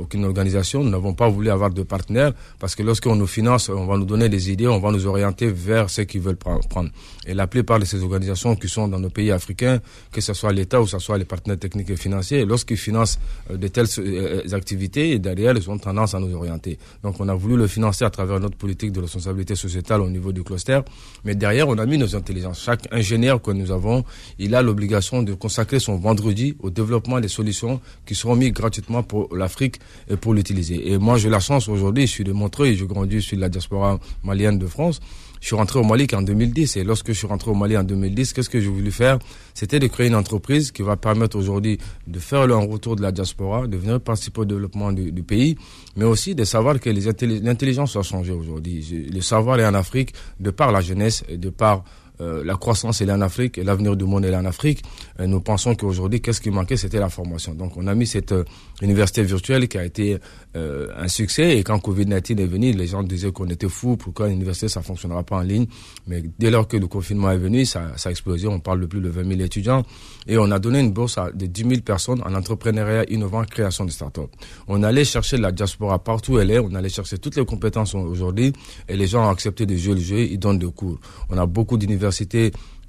aucune 0.00 0.24
organisation. 0.24 0.82
Nous 0.82 0.88
n'avons 0.88 1.12
pas 1.12 1.28
voulu 1.28 1.50
avoir 1.50 1.68
de 1.68 1.82
partenaires 1.82 2.32
parce 2.58 2.74
que 2.74 2.82
lorsqu'on 2.82 3.16
nous 3.16 3.26
finance, 3.26 3.68
on 3.68 3.84
va 3.84 3.98
nous 3.98 4.06
donner 4.06 4.30
des 4.30 4.50
idées, 4.50 4.66
on 4.66 4.78
va 4.80 4.90
nous 4.90 5.06
orienter 5.06 5.48
vers 5.50 5.90
ce 5.90 6.00
qu'ils 6.00 6.22
veulent 6.22 6.38
prendre. 6.38 6.88
Et 7.26 7.34
la 7.34 7.46
plupart 7.46 7.78
de 7.78 7.84
ces 7.84 8.02
organisations 8.02 8.56
qui 8.56 8.66
sont 8.70 8.88
dans 8.88 8.98
nos 8.98 9.10
pays 9.10 9.30
africains, 9.30 9.80
que 10.10 10.22
ce 10.22 10.32
soit 10.32 10.54
l'État 10.54 10.80
ou 10.80 10.84
que 10.84 10.90
ce 10.90 10.98
soit 10.98 11.18
les 11.18 11.26
partenaires 11.26 11.58
techniques 11.58 11.90
et 11.90 11.96
financiers, 11.96 12.46
lorsqu'ils 12.46 12.78
financent 12.78 13.18
euh, 13.50 13.58
de 13.58 13.68
telles 13.68 13.88
euh, 13.98 14.42
activités, 14.52 15.18
derrière, 15.18 15.54
ils 15.54 15.68
ont 15.70 15.76
tendance 15.76 16.14
à 16.14 16.18
nous 16.18 16.34
orienter. 16.34 16.78
Donc 17.02 17.20
on 17.20 17.28
a 17.28 17.34
voulu 17.34 17.58
le 17.58 17.66
financer 17.66 18.06
à 18.06 18.10
travers 18.10 18.40
notre 18.40 18.56
politique 18.56 18.92
de 18.92 19.00
responsabilité 19.02 19.54
sociétale 19.54 20.00
au 20.00 20.08
niveau 20.08 20.32
du 20.32 20.42
cluster. 20.44 20.80
Mais 21.26 21.34
derrière, 21.34 21.68
on 21.68 21.76
a 21.76 21.84
mis 21.84 21.98
nos 21.98 22.16
intelligences. 22.16 22.62
Chaque 22.62 22.88
ingénieur 22.90 23.42
que 23.42 23.50
nous 23.50 23.70
avons, 23.70 24.02
il 24.38 24.54
a 24.54 24.62
l'obligation 24.62 25.09
de 25.22 25.34
consacrer 25.34 25.80
son 25.80 25.96
vendredi 25.96 26.56
au 26.60 26.70
développement 26.70 27.20
des 27.20 27.28
solutions 27.28 27.80
qui 28.06 28.14
seront 28.14 28.36
mises 28.36 28.52
gratuitement 28.52 29.02
pour 29.02 29.34
l'Afrique 29.36 29.76
et 30.08 30.16
pour 30.16 30.34
l'utiliser. 30.34 30.90
Et 30.90 30.98
moi, 30.98 31.18
j'ai 31.18 31.28
la 31.28 31.40
chance 31.40 31.68
aujourd'hui, 31.68 32.06
je 32.06 32.12
suis 32.12 32.24
de 32.24 32.32
Montreuil, 32.32 32.76
je 32.76 32.84
grandis, 32.84 33.22
sur 33.22 33.38
la 33.38 33.48
diaspora 33.48 33.98
malienne 34.22 34.58
de 34.58 34.66
France. 34.66 35.00
Je 35.40 35.46
suis 35.46 35.56
rentré 35.56 35.78
au 35.78 35.84
Mali 35.84 36.06
qu'en 36.06 36.20
2010 36.20 36.76
et 36.76 36.84
lorsque 36.84 37.08
je 37.08 37.12
suis 37.14 37.26
rentré 37.26 37.50
au 37.50 37.54
Mali 37.54 37.76
en 37.76 37.82
2010, 37.82 38.34
qu'est-ce 38.34 38.50
que 38.50 38.60
j'ai 38.60 38.68
voulu 38.68 38.90
faire? 38.92 39.18
C'était 39.54 39.78
de 39.78 39.86
créer 39.86 40.08
une 40.08 40.14
entreprise 40.14 40.70
qui 40.70 40.82
va 40.82 40.96
permettre 40.96 41.38
aujourd'hui 41.38 41.78
de 42.06 42.18
faire 42.18 42.46
le 42.46 42.56
retour 42.56 42.94
de 42.94 43.00
la 43.02 43.10
diaspora, 43.10 43.66
de 43.66 43.76
venir 43.78 44.00
participer 44.00 44.42
au 44.42 44.44
développement 44.44 44.92
du, 44.92 45.12
du 45.12 45.22
pays, 45.22 45.56
mais 45.96 46.04
aussi 46.04 46.34
de 46.34 46.44
savoir 46.44 46.78
que 46.78 46.90
l'intelligence 46.90 47.96
a 47.96 48.02
changé 48.02 48.32
aujourd'hui. 48.32 49.08
Le 49.10 49.20
savoir 49.22 49.58
est 49.58 49.66
en 49.66 49.72
Afrique 49.74 50.12
de 50.40 50.50
par 50.50 50.72
la 50.72 50.82
jeunesse 50.82 51.24
et 51.26 51.38
de 51.38 51.48
par 51.48 51.84
euh, 52.20 52.44
la 52.44 52.56
croissance 52.56 53.00
est 53.00 53.10
en 53.10 53.20
Afrique 53.20 53.58
l'avenir 53.70 53.96
du 53.96 54.04
monde 54.04 54.24
est 54.24 54.34
en 54.34 54.44
Afrique. 54.44 54.82
Nous 55.18 55.40
pensons 55.40 55.74
qu'aujourd'hui, 55.74 56.20
qu'est-ce 56.20 56.40
qui 56.40 56.50
manquait, 56.50 56.76
c'était 56.76 56.98
la 56.98 57.08
formation. 57.08 57.54
Donc, 57.54 57.76
on 57.76 57.86
a 57.86 57.94
mis 57.94 58.06
cette 58.06 58.32
euh, 58.32 58.44
université 58.82 59.22
virtuelle 59.22 59.68
qui 59.68 59.78
a 59.78 59.84
été 59.84 60.18
euh, 60.56 60.88
un 60.96 61.08
succès. 61.08 61.58
Et 61.58 61.62
quand 61.62 61.78
Covid-19 61.78 62.40
est 62.40 62.46
venu, 62.46 62.72
les 62.72 62.86
gens 62.86 63.02
disaient 63.02 63.32
qu'on 63.32 63.48
était 63.48 63.68
fous, 63.68 63.96
pourquoi 63.96 64.28
l'université, 64.28 64.68
ça 64.68 64.82
fonctionnera 64.82 65.22
pas 65.22 65.36
en 65.36 65.42
ligne. 65.42 65.66
Mais 66.06 66.22
dès 66.38 66.50
lors 66.50 66.66
que 66.66 66.76
le 66.76 66.86
confinement 66.86 67.30
est 67.30 67.38
venu, 67.38 67.64
ça, 67.64 67.92
ça 67.96 68.08
a 68.08 68.12
explosé. 68.12 68.48
On 68.48 68.60
parle 68.60 68.80
de 68.80 68.86
plus 68.86 69.00
de 69.00 69.08
20 69.08 69.28
000 69.28 69.40
étudiants. 69.40 69.84
Et 70.26 70.38
on 70.38 70.50
a 70.50 70.58
donné 70.58 70.80
une 70.80 70.92
bourse 70.92 71.18
à 71.18 71.30
de 71.30 71.46
10 71.46 71.62
000 71.62 71.80
personnes 71.82 72.22
en 72.24 72.34
entrepreneuriat 72.34 73.04
innovant, 73.10 73.44
création 73.44 73.84
de 73.84 73.90
start-up. 73.90 74.30
On 74.68 74.82
allait 74.82 75.04
chercher 75.04 75.36
la 75.36 75.52
diaspora 75.52 76.02
partout 76.02 76.34
où 76.34 76.38
elle 76.38 76.50
est. 76.50 76.58
On 76.58 76.74
allait 76.74 76.88
chercher 76.88 77.18
toutes 77.18 77.36
les 77.36 77.44
compétences 77.44 77.94
aujourd'hui. 77.94 78.52
Et 78.88 78.96
les 78.96 79.06
gens 79.06 79.26
ont 79.26 79.30
accepté 79.30 79.66
de 79.66 79.76
jouer 79.76 79.94
le 79.94 80.00
jeu. 80.00 80.20
Ils 80.20 80.38
donnent 80.38 80.58
des 80.58 80.70
cours. 80.70 80.98
On 81.28 81.38
a 81.38 81.46
beaucoup 81.46 81.76
d'universités 81.76 82.09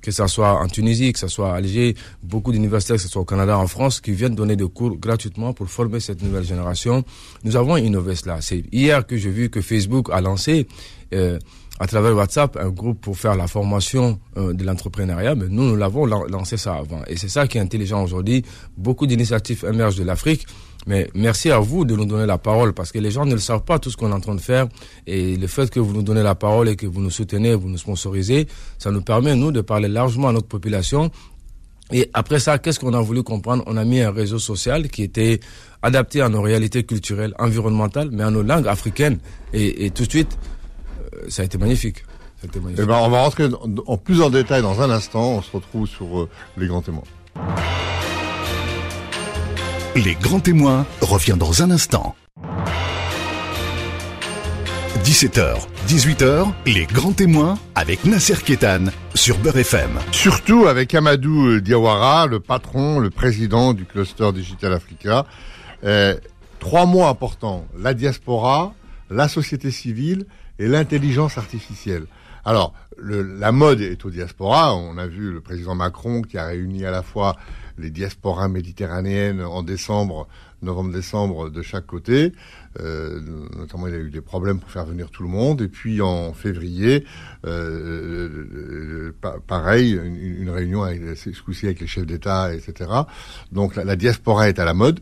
que 0.02 0.12
ce 0.12 0.28
soit 0.28 0.54
en 0.60 0.68
Tunisie, 0.68 1.14
que 1.14 1.20
ce 1.20 1.28
soit 1.28 1.54
à 1.54 1.58
Alger, 1.58 1.96
beaucoup 2.24 2.52
d'universités, 2.52 2.96
que 2.96 3.02
ce 3.02 3.08
soit 3.08 3.22
au 3.22 3.26
Canada, 3.26 3.58
en 3.58 3.68
France, 3.68 4.02
qui 4.02 4.12
viennent 4.12 4.36
donner 4.36 4.56
des 4.56 4.68
cours 4.68 4.98
gratuitement 4.98 5.54
pour 5.54 5.70
former 5.70 6.00
cette 6.00 6.22
nouvelle 6.24 6.44
génération. 6.44 7.04
Nous 7.44 7.56
avons 7.56 7.78
innové 7.78 8.16
cela. 8.16 8.42
C'est 8.42 8.64
hier 8.72 9.06
que 9.06 9.18
j'ai 9.18 9.30
vu 9.30 9.50
que 9.50 9.62
Facebook 9.62 10.10
a 10.12 10.22
lancé, 10.22 10.68
euh, 11.14 11.38
à 11.82 11.88
travers 11.88 12.16
WhatsApp, 12.16 12.58
un 12.58 12.70
groupe 12.70 13.02
pour 13.02 13.18
faire 13.18 13.36
la 13.36 13.48
formation 13.48 14.20
euh, 14.38 14.54
de 14.54 14.64
l'entrepreneuriat, 14.64 15.34
mais 15.34 15.46
nous, 15.50 15.64
nous 15.64 15.76
l'avons 15.76 16.06
lancé 16.06 16.56
ça 16.56 16.76
avant. 16.76 17.02
Et 17.08 17.18
c'est 17.18 17.28
ça 17.28 17.48
qui 17.48 17.58
est 17.58 17.62
intelligent 17.62 18.04
aujourd'hui. 18.04 18.46
Beaucoup 18.78 19.08
d'initiatives 19.08 19.66
émergent 19.68 19.98
de 19.98 20.04
l'Afrique. 20.04 20.46
Mais 20.88 21.10
merci 21.16 21.52
à 21.52 21.60
vous 21.60 21.84
de 21.84 21.96
nous 21.96 22.06
donner 22.06 22.26
la 22.26 22.38
parole 22.38 22.74
parce 22.74 22.92
que 22.92 23.00
les 23.00 23.10
gens 23.12 23.26
ne 23.26 23.34
le 23.34 23.40
savent 23.40 23.64
pas 23.64 23.80
tout 23.80 23.90
ce 23.90 23.98
qu'on 23.98 24.12
est 24.12 24.14
en 24.14 24.20
train 24.20 24.36
de 24.36 24.42
faire. 24.42 24.68
Et 25.08 25.36
le 25.38 25.48
fait 25.48 25.70
que 25.72 25.80
vous 25.80 25.94
nous 25.94 26.04
donnez 26.04 26.24
la 26.24 26.36
parole 26.36 26.70
et 26.70 26.76
que 26.76 26.86
vous 26.86 27.02
nous 27.02 27.10
soutenez, 27.12 27.56
vous 27.56 27.70
nous 27.70 27.78
sponsorisez, 27.78 28.48
ça 28.78 28.92
nous 28.92 29.02
permet, 29.02 29.36
nous, 29.36 29.52
de 29.52 29.62
parler 29.62 29.88
largement 29.88 30.28
à 30.30 30.34
notre 30.34 30.48
population. 30.48 31.10
Et 31.92 32.10
après 32.14 32.40
ça, 32.40 32.58
qu'est-ce 32.58 32.80
qu'on 32.80 32.94
a 32.94 33.02
voulu 33.02 33.22
comprendre? 33.24 33.64
On 33.68 33.76
a 33.76 33.84
mis 33.84 34.02
un 34.02 34.12
réseau 34.12 34.40
social 34.40 34.88
qui 34.90 35.04
était 35.04 35.40
adapté 35.82 36.22
à 36.22 36.30
nos 36.30 36.42
réalités 36.42 36.84
culturelles, 36.84 37.34
environnementales, 37.38 38.10
mais 38.12 38.24
à 38.24 38.30
nos 38.32 38.44
langues 38.44 38.68
africaines. 38.68 39.20
Et, 39.54 39.90
tout 39.90 40.06
de 40.06 40.10
suite, 40.10 40.38
ça 41.30 41.42
a 41.42 41.46
été 41.46 41.58
magnifique. 41.58 42.04
Ça 42.40 42.44
a 42.44 42.46
été 42.48 42.60
magnifique. 42.60 42.84
Eh 42.84 42.88
ben, 42.88 42.98
on 43.02 43.10
va 43.10 43.22
rentrer 43.22 43.50
en 43.86 43.98
plus 43.98 44.22
en 44.22 44.30
détail 44.30 44.62
dans 44.62 44.82
un 44.82 44.90
instant. 44.90 45.38
On 45.38 45.42
se 45.42 45.52
retrouve 45.52 45.88
sur 45.88 46.22
euh, 46.22 46.30
les 46.58 46.68
grands 46.68 46.82
témoins. 46.82 47.04
Les 49.96 50.16
grands 50.16 50.40
témoins 50.40 50.86
revient 51.02 51.36
dans 51.38 51.62
un 51.64 51.72
instant. 51.72 52.16
17h, 55.04 55.58
18h, 55.88 56.54
les 56.66 56.86
grands 56.86 57.12
témoins 57.12 57.58
avec 57.76 58.06
Nasser 58.06 58.36
Kétan 58.46 58.86
sur 59.16 59.38
Beurre 59.40 59.58
FM. 59.58 60.00
Surtout 60.12 60.68
avec 60.68 60.94
Amadou 60.94 61.60
Diawara, 61.60 62.28
le 62.28 62.40
patron, 62.40 63.00
le 63.00 63.10
président 63.10 63.74
du 63.74 63.86
cluster 63.86 64.32
Digital 64.32 64.74
Africa. 64.74 65.26
Euh, 65.84 66.16
trois 66.60 66.86
mots 66.86 67.06
importants, 67.06 67.66
la 67.78 67.94
diaspora, 67.94 68.74
la 69.10 69.28
société 69.28 69.72
civile 69.72 70.26
et 70.62 70.68
l'intelligence 70.68 71.38
artificielle. 71.40 72.06
Alors, 72.46 72.74
le, 72.98 73.24
la 73.24 73.52
mode 73.52 73.82
est 73.82 74.06
au 74.06 74.12
diaspora. 74.12 74.76
On 74.76 74.98
a 74.98 75.08
vu 75.08 75.32
le 75.32 75.42
président 75.42 75.74
Macron 75.74 76.22
qui 76.22 76.38
a 76.38 76.46
réuni 76.46 76.86
à 76.86 76.92
la 76.92 77.02
fois 77.02 77.36
les 77.80 77.90
diasporas 77.90 78.48
méditerranéennes 78.48 79.42
en 79.42 79.64
décembre, 79.64 80.28
novembre-décembre 80.62 81.50
de 81.50 81.62
chaque 81.64 81.88
côté. 81.88 82.32
Euh, 82.80 83.20
notamment, 83.58 83.88
il 83.88 83.96
a 83.96 83.98
eu 83.98 84.12
des 84.12 84.22
problèmes 84.22 84.60
pour 84.60 84.70
faire 84.70 84.86
venir 84.86 85.10
tout 85.10 85.24
le 85.24 85.30
monde. 85.30 85.62
Et 85.62 85.68
puis 85.68 86.00
en 86.02 86.34
février, 86.34 87.06
euh, 87.46 89.12
pareil, 89.48 89.94
une, 89.94 90.50
réunion 90.52 90.84
avec, 90.84 91.18
ce 91.18 91.42
coup-ci 91.42 91.66
avec 91.66 91.80
les 91.80 91.88
chefs 91.88 92.06
d'État, 92.06 92.54
etc. 92.54 92.90
Donc 93.52 93.76
la, 93.76 93.96
diaspora 93.96 94.48
est 94.48 94.60
à 94.60 94.66
la 94.66 94.76
mode. 94.76 95.00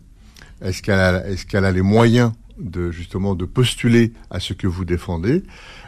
Est-ce 0.62 0.82
qu'elle 0.82 1.00
a, 1.00 1.28
est-ce 1.28 1.46
qu'elle 1.46 1.66
a 1.66 1.72
les 1.72 1.82
moyens 1.82 2.32
de 2.60 2.92
justement 2.92 3.36
de 3.36 3.46
postuler 3.46 4.14
à 4.30 4.40
ce 4.40 4.54
que 4.54 4.68
vous 4.68 4.86
défendez 4.86 5.44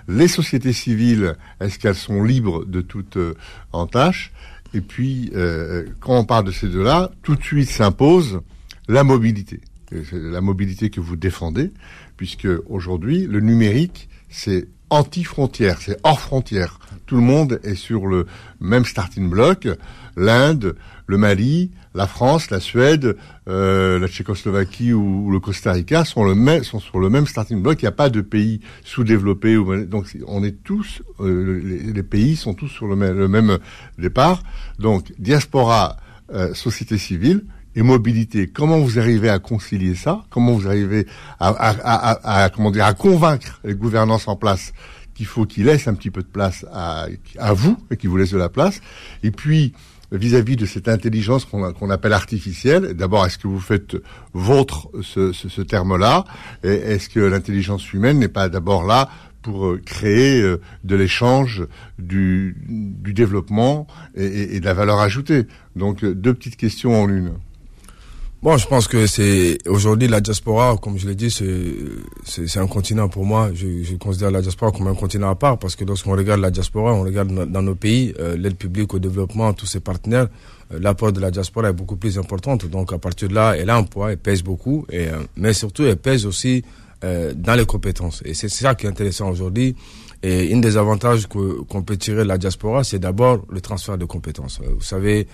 Les 0.07 0.27
sociétés 0.27 0.73
civiles, 0.73 1.35
est-ce 1.59 1.79
qu'elles 1.79 1.95
sont 1.95 2.23
libres 2.23 2.65
de 2.65 2.81
toute 2.81 3.17
euh, 3.17 3.35
entache? 3.71 4.31
Et 4.73 4.81
puis, 4.81 5.31
euh, 5.35 5.85
quand 5.99 6.17
on 6.17 6.23
parle 6.23 6.45
de 6.45 6.51
ces 6.51 6.67
deux-là, 6.67 7.11
tout 7.23 7.35
de 7.35 7.43
suite 7.43 7.69
s'impose 7.69 8.41
la 8.87 9.03
mobilité 9.03 9.59
la 10.11 10.41
mobilité 10.41 10.89
que 10.89 11.01
vous 11.01 11.15
défendez, 11.15 11.71
puisque 12.17 12.47
aujourd'hui, 12.67 13.27
le 13.27 13.39
numérique, 13.39 14.09
c'est 14.29 14.67
anti-frontière, 14.89 15.81
c'est 15.81 15.97
hors 16.03 16.19
frontière. 16.19 16.79
Tout 17.05 17.15
le 17.15 17.21
monde 17.21 17.59
est 17.63 17.75
sur 17.75 18.07
le 18.07 18.25
même 18.59 18.85
starting 18.85 19.29
block. 19.29 19.67
L'Inde, 20.15 20.75
le 21.07 21.17
Mali, 21.17 21.71
la 21.93 22.07
France, 22.07 22.49
la 22.49 22.59
Suède, 22.59 23.17
euh, 23.47 23.99
la 23.99 24.07
Tchécoslovaquie 24.07 24.93
ou, 24.93 25.29
le 25.31 25.39
Costa 25.39 25.73
Rica 25.73 26.05
sont, 26.05 26.23
le 26.23 26.63
sont 26.63 26.79
sur 26.79 26.99
le 26.99 27.09
même 27.09 27.27
starting 27.27 27.61
block. 27.61 27.81
Il 27.81 27.85
n'y 27.85 27.89
a 27.89 27.93
pas 27.93 28.09
de 28.09 28.21
pays 28.21 28.61
sous-développés. 28.83 29.55
Donc 29.85 30.05
on 30.27 30.43
est 30.43 30.63
tous, 30.63 31.01
euh, 31.19 31.61
les, 31.63 31.93
les, 31.93 32.03
pays 32.03 32.35
sont 32.35 32.53
tous 32.53 32.69
sur 32.69 32.87
le 32.87 32.95
même, 32.95 33.17
le 33.17 33.27
même 33.27 33.57
départ. 33.97 34.43
Donc 34.79 35.11
diaspora, 35.19 35.97
euh, 36.33 36.53
société 36.53 36.97
civile, 36.97 37.43
et 37.75 37.83
mobilité. 37.83 38.47
Comment 38.47 38.79
vous 38.79 38.99
arrivez 38.99 39.29
à 39.29 39.39
concilier 39.39 39.95
ça? 39.95 40.25
Comment 40.29 40.53
vous 40.53 40.67
arrivez 40.67 41.07
à, 41.39 41.49
à, 41.49 41.69
à, 41.83 42.43
à, 42.43 42.49
comment 42.49 42.71
dire 42.71 42.85
à 42.85 42.93
convaincre 42.93 43.61
les 43.63 43.75
gouvernances 43.75 44.27
en 44.27 44.35
place 44.35 44.73
qu'il 45.13 45.25
faut 45.25 45.45
qu'ils 45.45 45.65
laissent 45.65 45.87
un 45.87 45.93
petit 45.93 46.11
peu 46.11 46.21
de 46.21 46.27
place 46.27 46.65
à, 46.73 47.07
à 47.37 47.53
vous 47.53 47.77
et 47.89 47.97
qu'ils 47.97 48.09
vous 48.09 48.17
laissent 48.17 48.33
de 48.33 48.37
la 48.37 48.49
place? 48.49 48.81
Et 49.23 49.31
puis 49.31 49.73
vis-à-vis 50.11 50.55
de 50.55 50.65
cette 50.65 50.87
intelligence 50.87 51.45
qu'on 51.45 51.71
qu 51.71 51.91
appelle 51.91 52.13
artificielle, 52.13 52.93
d'abord, 52.93 53.25
est-ce 53.25 53.37
que 53.37 53.47
vous 53.47 53.59
faites 53.59 53.97
votre 54.33 54.89
ce, 55.01 55.61
terme-là? 55.61 56.25
Est-ce 56.63 57.09
que 57.09 57.19
l'intelligence 57.19 57.93
humaine 57.93 58.19
n'est 58.19 58.27
pas 58.27 58.49
d'abord 58.49 58.85
là 58.85 59.09
pour 59.41 59.75
créer 59.85 60.41
de 60.83 60.95
l'échange, 60.95 61.65
du, 61.97 62.57
du, 62.67 63.13
développement 63.13 63.87
et, 64.15 64.25
et, 64.25 64.55
et 64.55 64.59
de 64.59 64.65
la 64.65 64.73
valeur 64.73 64.99
ajoutée? 64.99 65.47
Donc, 65.75 66.03
deux 66.05 66.33
petites 66.33 66.57
questions 66.57 67.01
en 67.01 67.09
une. 67.09 67.33
Bon, 68.43 68.57
je 68.57 68.65
pense 68.67 68.87
que 68.87 69.05
c'est 69.05 69.59
aujourd'hui 69.67 70.07
la 70.07 70.19
diaspora, 70.19 70.75
comme 70.81 70.97
je 70.97 71.07
l'ai 71.07 71.13
dit, 71.13 71.29
c'est 71.29 72.59
un 72.59 72.65
continent 72.65 73.07
pour 73.07 73.23
moi. 73.23 73.51
Je, 73.53 73.83
je, 73.83 73.95
considère 73.97 74.31
la 74.31 74.41
diaspora 74.41 74.71
comme 74.71 74.87
un 74.87 74.95
continent 74.95 75.29
à 75.29 75.35
part 75.35 75.59
parce 75.59 75.75
que 75.75 75.85
lorsqu'on 75.85 76.13
regarde 76.13 76.41
la 76.41 76.49
diaspora, 76.49 76.91
on 76.95 77.03
regarde 77.03 77.29
dans 77.51 77.61
nos 77.61 77.75
pays 77.75 78.15
euh, 78.19 78.35
l'aide 78.35 78.55
publique 78.55 78.95
au 78.95 78.99
développement, 78.99 79.53
tous 79.53 79.67
ses 79.67 79.79
partenaires, 79.79 80.27
euh, 80.73 80.79
l'apport 80.79 81.11
de 81.11 81.19
la 81.19 81.29
diaspora 81.29 81.69
est 81.69 81.73
beaucoup 81.73 81.97
plus 81.97 82.17
importante. 82.17 82.65
Donc 82.65 82.93
à 82.93 82.97
partir 82.97 83.29
de 83.29 83.35
là, 83.35 83.55
elle 83.55 83.69
a 83.69 83.75
un 83.75 83.83
poids, 83.83 84.11
elle 84.11 84.17
pèse 84.17 84.41
beaucoup, 84.41 84.87
et, 84.89 85.09
euh, 85.09 85.19
mais 85.35 85.53
surtout 85.53 85.83
elle 85.83 85.97
pèse 85.97 86.25
aussi 86.25 86.63
dans 87.03 87.55
les 87.55 87.65
compétences. 87.65 88.21
Et 88.25 88.35
c'est 88.35 88.47
ça 88.47 88.75
qui 88.75 88.85
est 88.85 88.89
intéressant 88.89 89.27
aujourd'hui. 89.31 89.75
Et 90.21 90.51
une 90.51 90.61
des 90.61 90.77
avantages 90.77 91.25
qu'on 91.25 91.63
qu 91.63 91.81
peut 91.83 91.97
tirer 91.97 92.19
de 92.21 92.27
la 92.27 92.37
diaspora, 92.37 92.83
c'est 92.83 92.99
d'abord 92.99 93.43
le 93.49 93.59
transfert 93.59 93.97
de 93.97 94.05
compétences. 94.05 94.61
Vous 94.63 94.83
savez, 94.83 95.25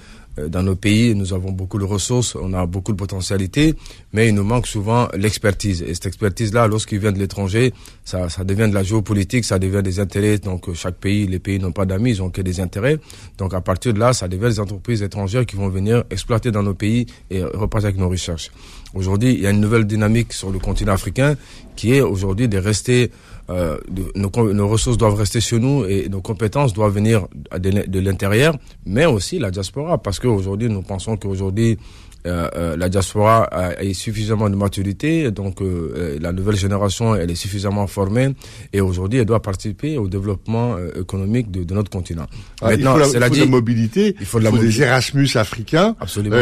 dans 0.47 0.63
nos 0.63 0.75
pays, 0.75 1.15
nous 1.15 1.33
avons 1.33 1.51
beaucoup 1.51 1.79
de 1.79 1.85
ressources, 1.85 2.35
on 2.35 2.53
a 2.53 2.65
beaucoup 2.65 2.91
de 2.91 2.97
potentialités, 2.97 3.73
mais 4.17 4.29
il 4.29 4.33
nous 4.33 4.43
manque 4.43 4.65
souvent 4.65 5.07
l'expertise. 5.15 5.83
Et 5.83 5.93
cette 5.93 6.07
expertise-là, 6.07 6.65
lorsqu'il 6.65 6.97
vient 6.97 7.11
de 7.11 7.19
l'étranger, 7.19 7.71
ça, 8.03 8.29
ça 8.29 8.43
devient 8.43 8.67
de 8.67 8.73
la 8.73 8.81
géopolitique, 8.81 9.45
ça 9.45 9.59
devient 9.59 9.83
des 9.83 9.99
intérêts. 9.99 10.39
Donc 10.39 10.73
chaque 10.73 10.95
pays, 10.95 11.27
les 11.27 11.37
pays 11.37 11.59
n'ont 11.59 11.71
pas 11.71 11.85
d'amis, 11.85 12.13
ils 12.13 12.23
ont 12.23 12.31
que 12.31 12.41
des 12.41 12.59
intérêts. 12.59 12.97
Donc 13.37 13.53
à 13.53 13.61
partir 13.61 13.93
de 13.93 13.99
là, 13.99 14.13
ça 14.13 14.27
devient 14.27 14.49
des 14.49 14.59
entreprises 14.59 15.03
étrangères 15.03 15.45
qui 15.45 15.55
vont 15.55 15.69
venir 15.69 16.03
exploiter 16.09 16.49
dans 16.49 16.63
nos 16.63 16.73
pays 16.73 17.05
et 17.29 17.43
repartir 17.43 17.89
avec 17.89 17.99
nos 17.99 18.09
recherches. 18.09 18.49
Aujourd'hui, 18.95 19.33
il 19.33 19.41
y 19.41 19.45
a 19.45 19.51
une 19.51 19.61
nouvelle 19.61 19.85
dynamique 19.85 20.33
sur 20.33 20.49
le 20.49 20.57
continent 20.57 20.93
africain 20.93 21.35
qui 21.75 21.93
est 21.93 22.01
aujourd'hui 22.01 22.47
de 22.47 22.57
rester 22.57 23.11
euh, 23.49 23.77
nos, 24.15 24.67
ressources 24.67 24.97
doivent 24.97 25.13
rester 25.13 25.39
chez 25.39 25.59
nous 25.59 25.85
et 25.85 26.09
nos 26.09 26.21
compétences 26.21 26.73
doivent 26.73 26.93
venir 26.93 27.27
de, 27.55 27.87
de 27.87 27.99
l'intérieur, 27.99 28.57
mais 28.85 29.05
aussi 29.05 29.39
la 29.39 29.51
diaspora, 29.51 29.97
parce 29.99 30.19
qu'aujourd'hui, 30.19 30.69
nous 30.69 30.81
pensons 30.81 31.15
qu'aujourd'hui, 31.15 31.71
euh, 31.71 31.75
euh, 31.77 32.06
la 32.27 32.89
diaspora 32.89 33.43
a, 33.43 33.79
a, 33.79 33.93
suffisamment 33.93 34.49
de 34.49 34.55
maturité, 34.55 35.31
donc 35.31 35.61
euh, 35.61 36.17
la 36.19 36.31
nouvelle 36.31 36.55
génération, 36.55 37.15
elle 37.15 37.31
est 37.31 37.35
suffisamment 37.35 37.87
formée, 37.87 38.29
et 38.73 38.81
aujourd'hui, 38.81 39.19
elle 39.19 39.25
doit 39.25 39.41
participer 39.41 39.97
au 39.97 40.07
développement 40.07 40.75
euh, 40.75 41.01
économique 41.01 41.51
de, 41.51 41.63
de, 41.63 41.73
notre 41.73 41.89
continent. 41.89 42.27
Ah, 42.61 42.69
Maintenant, 42.69 42.97
il 42.97 43.05
faut, 43.05 43.19
la, 43.19 43.27
il 43.27 43.29
faut 43.29 43.33
dit, 43.33 43.39
de 43.39 43.45
la 43.45 43.51
mobilité, 43.51 44.15
il 44.19 44.25
faut, 44.25 44.39
de 44.39 44.43
la 44.43 44.49
il 44.49 44.55
faut 44.55 44.61
des 44.61 44.81
Erasmus 44.81 45.29
africains. 45.35 45.95
Absolument. 45.99 46.37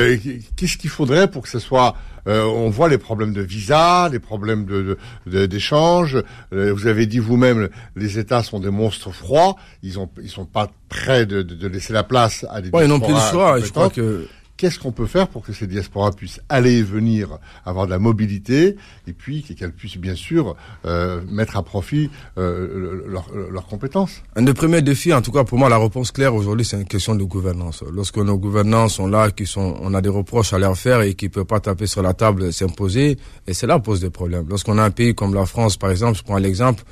Qu'est-ce 0.55 0.77
qu'il 0.77 0.89
faudrait 0.89 1.29
pour 1.29 1.43
que 1.43 1.49
ce 1.49 1.59
soit 1.59 1.95
euh, 2.27 2.43
on 2.43 2.69
voit 2.71 2.89
les 2.89 2.97
problèmes 2.97 3.33
de 3.33 3.41
visa, 3.41 4.09
les 4.11 4.19
problèmes 4.19 4.65
de, 4.65 4.97
d'échange. 5.45 6.17
Euh, 6.53 6.73
vous 6.73 6.87
avez 6.87 7.05
dit 7.05 7.19
vous-même, 7.19 7.69
les 7.95 8.17
États 8.17 8.41
sont 8.41 8.59
des 8.59 8.71
monstres 8.71 9.11
froids. 9.11 9.55
Ils 9.83 9.99
ont, 9.99 10.09
ils 10.21 10.29
sont 10.29 10.45
pas 10.45 10.71
prêts 10.89 11.27
de, 11.27 11.43
de 11.43 11.67
laisser 11.67 11.93
la 11.93 12.03
place 12.03 12.43
à 12.49 12.61
des. 12.61 12.71
Ouais, 12.71 12.85
ils 12.85 12.87
n'ont 12.87 12.99
plus 12.99 13.13
le 13.13 13.19
choix. 13.19 13.59
Je 13.59 13.69
crois 13.69 13.91
que 13.91 14.27
Qu'est-ce 14.57 14.79
qu'on 14.79 14.91
peut 14.91 15.05
faire 15.05 15.27
pour 15.27 15.43
que 15.43 15.51
ces 15.51 15.67
diasporas 15.67 16.11
puissent 16.11 16.39
aller 16.47 16.75
et 16.77 16.83
venir, 16.83 17.39
avoir 17.65 17.85
de 17.87 17.91
la 17.91 17.99
mobilité, 17.99 18.77
et 19.05 19.13
puis 19.13 19.43
qu'elles 19.43 19.73
puissent 19.73 19.97
bien 19.97 20.15
sûr 20.15 20.55
euh, 20.85 21.21
mettre 21.29 21.57
à 21.57 21.63
profit 21.63 22.09
euh, 22.37 23.03
leurs 23.05 23.29
leur 23.33 23.65
compétences? 23.67 24.21
Un 24.35 24.43
des 24.43 24.53
premiers 24.53 24.81
défis, 24.81 25.13
en 25.13 25.21
tout 25.21 25.31
cas 25.31 25.43
pour 25.43 25.57
moi, 25.57 25.67
la 25.67 25.77
réponse 25.77 26.11
claire 26.11 26.33
aujourd'hui, 26.33 26.65
c'est 26.65 26.77
une 26.77 26.87
question 26.87 27.15
de 27.15 27.23
gouvernance. 27.23 27.83
Lorsque 27.91 28.17
nos 28.17 28.37
gouvernants 28.37 28.87
sont 28.87 29.07
là, 29.07 29.29
sont, 29.45 29.75
on 29.81 29.93
a 29.93 30.01
des 30.01 30.09
reproches 30.09 30.53
à 30.53 30.57
leur 30.57 30.77
faire 30.77 31.01
et 31.01 31.15
qui 31.15 31.25
ne 31.25 31.31
peuvent 31.31 31.45
pas 31.45 31.59
taper 31.59 31.87
sur 31.87 32.01
la 32.01 32.13
table, 32.13 32.53
s'imposer, 32.53 33.17
et 33.47 33.53
cela 33.53 33.79
pose 33.79 33.99
des 33.99 34.09
problèmes. 34.09 34.45
Lorsqu'on 34.47 34.77
a 34.77 34.83
un 34.83 34.91
pays 34.91 35.13
comme 35.13 35.33
la 35.33 35.45
France, 35.45 35.77
par 35.77 35.91
exemple, 35.91 36.17
je 36.17 36.23
prends 36.23 36.37
l'exemple, 36.37 36.83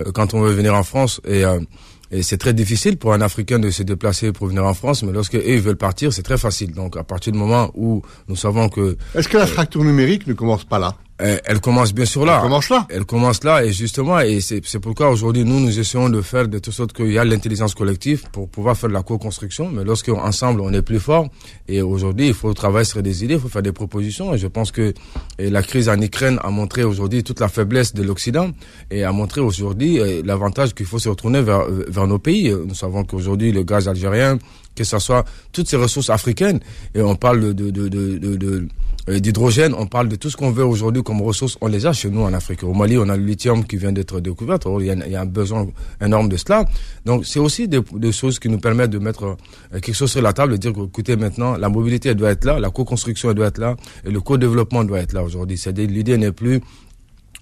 euh, 0.00 0.10
quand 0.12 0.34
on 0.34 0.40
veut 0.40 0.52
venir 0.52 0.74
en 0.74 0.82
France 0.82 1.20
et 1.26 1.44
euh, 1.44 1.60
et 2.10 2.22
c'est 2.22 2.38
très 2.38 2.52
difficile 2.54 2.96
pour 2.96 3.12
un 3.12 3.20
Africain 3.20 3.58
de 3.58 3.70
se 3.70 3.82
déplacer 3.82 4.32
pour 4.32 4.48
venir 4.48 4.64
en 4.64 4.74
France, 4.74 5.02
mais 5.02 5.12
lorsque 5.12 5.36
eux 5.36 5.42
ils 5.46 5.60
veulent 5.60 5.76
partir, 5.76 6.12
c'est 6.12 6.22
très 6.22 6.38
facile. 6.38 6.72
Donc 6.72 6.96
à 6.96 7.04
partir 7.04 7.32
du 7.32 7.38
moment 7.38 7.70
où 7.74 8.02
nous 8.28 8.36
savons 8.36 8.68
que... 8.68 8.96
Est-ce 9.14 9.28
que 9.28 9.38
la 9.38 9.46
fracture 9.46 9.84
numérique 9.84 10.26
ne 10.26 10.34
commence 10.34 10.64
pas 10.64 10.78
là? 10.78 10.96
Elle 11.20 11.60
commence 11.60 11.92
bien 11.92 12.04
sûr 12.04 12.24
là. 12.24 12.36
Elle 12.36 12.42
commence 12.42 12.68
là. 12.70 12.86
Elle 12.90 13.04
commence 13.04 13.44
là 13.44 13.64
et 13.64 13.72
justement 13.72 14.20
et 14.20 14.40
c'est 14.40 14.78
pourquoi 14.80 15.10
aujourd'hui 15.10 15.44
nous 15.44 15.60
nous 15.60 15.78
essayons 15.78 16.08
de 16.08 16.20
faire 16.22 16.48
de 16.48 16.58
toute 16.58 16.72
sorte 16.72 16.92
qu'il 16.92 17.12
y 17.12 17.18
a 17.18 17.24
l'intelligence 17.24 17.74
collective 17.74 18.24
pour 18.32 18.48
pouvoir 18.48 18.76
faire 18.76 18.88
de 18.88 18.94
la 18.94 19.02
co-construction. 19.02 19.70
Mais 19.70 19.84
lorsque 19.84 20.08
ensemble 20.08 20.60
on 20.60 20.72
est 20.72 20.82
plus 20.82 21.00
fort 21.00 21.28
et 21.68 21.82
aujourd'hui 21.82 22.28
il 22.28 22.34
faut 22.34 22.52
travailler 22.54 22.84
sur 22.84 23.02
des 23.02 23.24
idées, 23.24 23.34
il 23.34 23.40
faut 23.40 23.48
faire 23.48 23.62
des 23.62 23.72
propositions 23.72 24.34
et 24.34 24.38
je 24.38 24.46
pense 24.46 24.72
que 24.72 24.94
la 25.38 25.62
crise 25.62 25.88
en 25.88 26.00
Ukraine 26.00 26.38
a 26.42 26.50
montré 26.50 26.84
aujourd'hui 26.84 27.22
toute 27.22 27.40
la 27.40 27.48
faiblesse 27.48 27.94
de 27.94 28.02
l'Occident 28.02 28.50
et 28.90 29.04
a 29.04 29.12
montré 29.12 29.40
aujourd'hui 29.40 29.98
l'avantage 30.24 30.74
qu'il 30.74 30.86
faut 30.86 30.98
se 30.98 31.08
retourner 31.08 31.42
vers 31.42 31.64
vers 31.68 32.06
nos 32.06 32.18
pays. 32.18 32.50
Nous 32.50 32.74
savons 32.74 33.04
qu'aujourd'hui 33.04 33.52
le 33.52 33.62
gaz 33.62 33.88
algérien 33.88 34.38
que 34.74 34.84
ce 34.84 34.98
soit 34.98 35.24
toutes 35.52 35.68
ces 35.68 35.76
ressources 35.76 36.10
africaines 36.10 36.60
et 36.94 37.02
on 37.02 37.16
parle 37.16 37.52
de, 37.54 37.70
de, 37.70 37.88
de, 37.88 38.18
de, 38.18 38.36
de 38.36 38.68
d'hydrogène, 39.08 39.74
on 39.76 39.86
parle 39.86 40.08
de 40.08 40.16
tout 40.16 40.30
ce 40.30 40.36
qu'on 40.36 40.50
veut 40.50 40.64
aujourd'hui 40.64 41.02
comme 41.02 41.22
ressources, 41.22 41.56
on 41.60 41.66
les 41.66 41.86
a 41.86 41.92
chez 41.92 42.10
nous 42.10 42.22
en 42.22 42.32
Afrique. 42.32 42.62
Au 42.62 42.74
Mali, 42.74 42.98
on 42.98 43.08
a 43.08 43.16
le 43.16 43.24
lithium 43.24 43.64
qui 43.64 43.76
vient 43.76 43.92
d'être 43.92 44.20
découvert, 44.20 44.58
il 44.78 44.86
y, 44.86 45.16
a, 45.16 45.20
un 45.20 45.26
besoin 45.26 45.66
énorme 46.00 46.28
de 46.28 46.36
cela. 46.36 46.64
Donc 47.04 47.26
c'est 47.26 47.40
aussi 47.40 47.68
des, 47.68 47.82
choses 48.12 48.38
qui 48.38 48.48
nous 48.48 48.58
permettent 48.58 48.90
de 48.90 48.98
mettre 48.98 49.36
quelque 49.72 49.92
chose 49.92 50.10
sur 50.10 50.22
la 50.22 50.32
table, 50.32 50.52
de 50.52 50.56
dire 50.58 50.72
écoutez, 50.72 51.16
maintenant, 51.16 51.56
la 51.56 51.68
mobilité 51.68 52.10
elle 52.10 52.16
doit 52.16 52.30
être 52.30 52.44
là, 52.44 52.58
la 52.58 52.70
co-construction 52.70 53.32
doit 53.32 53.46
être 53.46 53.58
là, 53.58 53.76
et 54.04 54.10
le 54.10 54.20
co-développement 54.20 54.84
doit 54.84 55.00
être 55.00 55.12
là 55.12 55.22
aujourd'hui. 55.22 55.58
C'est-à-dire 55.58 55.88
l'idée 55.88 56.18
n'est 56.18 56.32
plus 56.32 56.60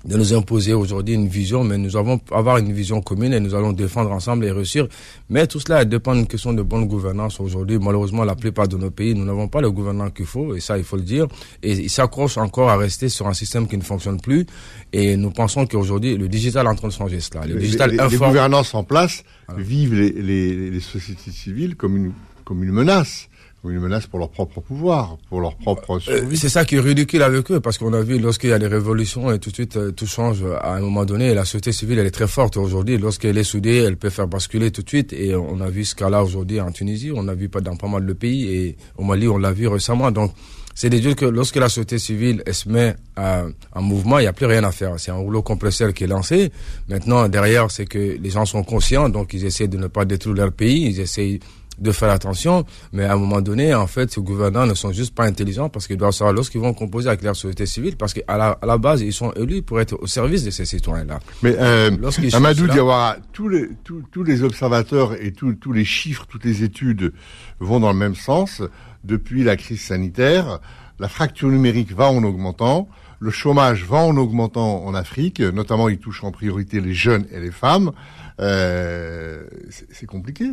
de 0.04 0.16
nous 0.16 0.32
imposer 0.32 0.74
aujourd'hui 0.74 1.14
une 1.14 1.26
vision, 1.28 1.64
mais 1.64 1.76
nous 1.76 1.96
avons 1.96 2.20
avoir 2.30 2.58
une 2.58 2.72
vision 2.72 3.00
commune 3.00 3.32
et 3.32 3.40
nous 3.40 3.54
allons 3.54 3.72
défendre 3.72 4.12
ensemble 4.12 4.44
et 4.44 4.52
réussir. 4.52 4.86
Mais 5.28 5.46
tout 5.46 5.58
cela 5.58 5.84
dépend 5.84 6.14
d'une 6.14 6.26
question 6.26 6.52
de 6.52 6.62
bonne 6.62 6.86
gouvernance 6.86 7.40
aujourd'hui. 7.40 7.78
Malheureusement, 7.78 8.24
la 8.24 8.36
plupart 8.36 8.68
de 8.68 8.76
nos 8.76 8.90
pays, 8.90 9.14
nous 9.14 9.24
n'avons 9.24 9.48
pas 9.48 9.60
le 9.60 9.70
gouvernement 9.72 10.10
qu'il 10.10 10.26
faut, 10.26 10.54
et 10.54 10.60
ça, 10.60 10.78
il 10.78 10.84
faut 10.84 10.96
le 10.96 11.02
dire. 11.02 11.26
Et 11.62 11.72
ils 11.72 11.90
s'accrochent 11.90 12.38
encore 12.38 12.70
à 12.70 12.76
rester 12.76 13.08
sur 13.08 13.26
un 13.26 13.34
système 13.34 13.66
qui 13.66 13.76
ne 13.76 13.82
fonctionne 13.82 14.20
plus. 14.20 14.46
Et 14.92 15.16
nous 15.16 15.30
pensons 15.30 15.66
qu'aujourd'hui, 15.66 16.16
le 16.16 16.28
digital 16.28 16.66
est 16.66 16.70
en 16.70 16.74
train 16.76 16.88
de 16.88 16.92
changer 16.92 17.20
cela. 17.20 17.44
Le 17.46 17.56
digital 17.56 17.90
les, 17.90 17.96
les, 18.08 18.16
gouvernances 18.16 18.74
en 18.74 18.84
place 18.84 19.24
vivent 19.56 19.94
les, 19.94 20.10
les, 20.12 20.70
les 20.70 20.80
sociétés 20.80 21.32
civiles 21.32 21.74
comme 21.74 21.96
une, 21.96 22.12
comme 22.44 22.62
une 22.62 22.72
menace 22.72 23.27
une 23.64 23.80
menace 23.80 24.06
pour 24.06 24.18
leur 24.18 24.30
propre 24.30 24.60
pouvoir, 24.60 25.16
pour 25.28 25.40
leur 25.40 25.56
propre 25.56 25.96
euh, 25.96 26.00
survie. 26.00 26.36
c'est 26.36 26.48
ça 26.48 26.64
qui 26.64 26.76
est 26.76 26.80
ridicule 26.80 27.22
avec 27.22 27.50
eux, 27.50 27.60
parce 27.60 27.76
qu'on 27.76 27.92
a 27.92 28.00
vu 28.02 28.18
lorsqu'il 28.18 28.50
y 28.50 28.52
a 28.52 28.58
des 28.58 28.68
révolutions 28.68 29.32
et 29.32 29.38
tout 29.38 29.50
de 29.50 29.54
suite 29.54 29.76
euh, 29.76 29.90
tout 29.90 30.06
change 30.06 30.44
à 30.60 30.74
un 30.74 30.80
moment 30.80 31.04
donné. 31.04 31.34
la 31.34 31.44
société 31.44 31.72
civile 31.72 31.98
elle 31.98 32.06
est 32.06 32.12
très 32.12 32.28
forte 32.28 32.56
aujourd'hui. 32.56 32.98
Lorsqu'elle 32.98 33.36
est 33.36 33.44
soudée, 33.44 33.78
elle 33.78 33.96
peut 33.96 34.10
faire 34.10 34.28
basculer 34.28 34.70
tout 34.70 34.82
de 34.82 34.88
suite. 34.88 35.12
Et 35.12 35.34
on 35.34 35.60
a 35.60 35.68
vu 35.68 35.84
ce 35.84 35.94
cas-là 35.96 36.22
aujourd'hui 36.22 36.60
en 36.60 36.70
Tunisie, 36.70 37.10
on 37.14 37.26
a 37.28 37.34
vu 37.34 37.48
pas 37.48 37.60
dans 37.60 37.76
pas 37.76 37.88
mal 37.88 38.06
de 38.06 38.12
pays 38.12 38.54
et 38.54 38.76
au 38.96 39.02
Mali 39.02 39.28
on 39.28 39.38
l'a 39.38 39.52
vu 39.52 39.66
récemment. 39.66 40.10
Donc 40.12 40.32
c'est 40.74 40.90
de 40.90 40.98
dire 40.98 41.16
que 41.16 41.24
lorsque 41.24 41.56
la 41.56 41.68
société 41.68 41.98
civile 41.98 42.42
elle 42.46 42.54
se 42.54 42.68
met 42.68 42.94
en 43.16 43.82
mouvement, 43.82 44.20
il 44.20 44.22
n'y 44.22 44.28
a 44.28 44.32
plus 44.32 44.46
rien 44.46 44.62
à 44.62 44.70
faire. 44.70 44.94
C'est 44.98 45.10
un 45.10 45.16
rouleau 45.16 45.42
compresseur 45.42 45.92
qui 45.92 46.04
est 46.04 46.08
lancé. 46.08 46.52
Maintenant 46.88 47.28
derrière 47.28 47.70
c'est 47.72 47.86
que 47.86 47.98
les 47.98 48.30
gens 48.30 48.44
sont 48.44 48.62
conscients, 48.62 49.08
donc 49.08 49.34
ils 49.34 49.44
essaient 49.44 49.68
de 49.68 49.76
ne 49.76 49.88
pas 49.88 50.04
détruire 50.04 50.36
leur 50.36 50.52
pays, 50.52 50.86
ils 50.86 51.00
essayent 51.00 51.40
de 51.80 51.92
faire 51.92 52.10
attention, 52.10 52.64
mais 52.92 53.04
à 53.04 53.12
un 53.12 53.16
moment 53.16 53.40
donné, 53.40 53.74
en 53.74 53.86
fait, 53.86 54.10
ces 54.10 54.20
gouvernants 54.20 54.66
ne 54.66 54.74
sont 54.74 54.92
juste 54.92 55.14
pas 55.14 55.24
intelligents 55.24 55.68
parce 55.68 55.86
qu'ils 55.86 55.96
doivent 55.96 56.12
savoir 56.12 56.34
lorsqu'ils 56.34 56.60
vont 56.60 56.74
composer 56.74 57.08
avec 57.08 57.22
la 57.22 57.34
société 57.34 57.66
civile, 57.66 57.96
parce 57.96 58.14
qu'à 58.14 58.36
la, 58.36 58.58
à 58.60 58.66
la 58.66 58.78
base, 58.78 59.02
ils 59.02 59.12
sont 59.12 59.32
élus 59.32 59.62
pour 59.62 59.80
être 59.80 59.96
au 60.00 60.06
service 60.06 60.44
de 60.44 60.50
ces 60.50 60.64
citoyens-là. 60.64 61.20
Mais 61.42 61.54
euh, 61.58 61.90
Amadou 62.32 62.66
Diawara, 62.66 63.16
tous 63.32 63.48
les, 63.48 63.68
tous, 63.84 64.02
tous 64.10 64.24
les 64.24 64.42
observateurs 64.42 65.14
et 65.22 65.32
tous, 65.32 65.54
tous 65.54 65.72
les 65.72 65.84
chiffres, 65.84 66.26
toutes 66.28 66.44
les 66.44 66.62
études 66.64 67.12
vont 67.60 67.80
dans 67.80 67.92
le 67.92 67.98
même 67.98 68.14
sens. 68.14 68.62
Depuis 69.04 69.44
la 69.44 69.56
crise 69.56 69.80
sanitaire, 69.80 70.58
la 70.98 71.08
fracture 71.08 71.48
numérique 71.48 71.92
va 71.92 72.10
en 72.10 72.22
augmentant. 72.24 72.88
Le 73.20 73.30
chômage 73.30 73.84
va 73.84 73.98
en 73.98 74.16
augmentant 74.16 74.84
en 74.84 74.94
Afrique, 74.94 75.40
notamment 75.40 75.88
il 75.88 75.98
touche 75.98 76.22
en 76.22 76.30
priorité 76.30 76.80
les 76.80 76.94
jeunes 76.94 77.26
et 77.32 77.40
les 77.40 77.50
femmes. 77.50 77.92
Euh, 78.40 79.44
c'est 79.90 80.06
compliqué. 80.06 80.44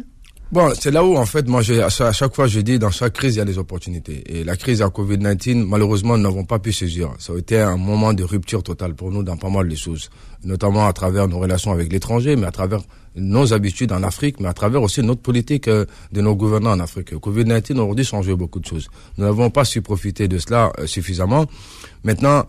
Bon, 0.51 0.71
c'est 0.79 0.91
là 0.91 1.03
où, 1.03 1.17
en 1.17 1.25
fait, 1.25 1.47
moi, 1.47 1.61
à 1.71 2.11
chaque 2.11 2.35
fois, 2.35 2.45
je 2.45 2.59
dis, 2.59 2.77
dans 2.77 2.91
chaque 2.91 3.13
crise, 3.13 3.35
il 3.35 3.39
y 3.39 3.41
a 3.41 3.45
des 3.45 3.57
opportunités. 3.57 4.23
Et 4.27 4.43
la 4.43 4.55
crise 4.55 4.83
à 4.83 4.87
Covid-19, 4.87 5.65
malheureusement, 5.65 6.17
nous 6.17 6.23
n'avons 6.23 6.43
pas 6.45 6.59
pu 6.59 6.71
saisir. 6.71 7.09
Ça 7.17 7.33
a 7.33 7.37
été 7.37 7.59
un 7.59 7.77
moment 7.77 8.13
de 8.13 8.23
rupture 8.23 8.61
totale 8.61 8.93
pour 8.93 9.11
nous 9.11 9.23
dans 9.23 9.37
pas 9.37 9.49
mal 9.49 9.67
de 9.67 9.75
choses. 9.75 10.11
Notamment 10.43 10.85
à 10.87 10.93
travers 10.93 11.27
nos 11.27 11.39
relations 11.39 11.71
avec 11.71 11.91
l'étranger, 11.91 12.35
mais 12.35 12.45
à 12.45 12.51
travers 12.51 12.81
nos 13.15 13.53
habitudes 13.53 13.91
en 13.91 14.03
Afrique, 14.03 14.39
mais 14.39 14.47
à 14.47 14.53
travers 14.53 14.83
aussi 14.83 15.01
notre 15.01 15.21
politique 15.21 15.67
euh, 15.67 15.85
de 16.11 16.21
nos 16.21 16.35
gouvernants 16.35 16.73
en 16.73 16.79
Afrique. 16.79 17.13
Covid-19 17.13 17.73
aujourd'hui 17.73 18.05
changé 18.05 18.35
beaucoup 18.35 18.59
de 18.59 18.65
choses. 18.65 18.87
Nous 19.17 19.25
n'avons 19.25 19.49
pas 19.49 19.65
su 19.65 19.81
profiter 19.81 20.27
de 20.27 20.37
cela 20.37 20.71
euh, 20.79 20.85
suffisamment. 20.85 21.45
Maintenant, 22.03 22.45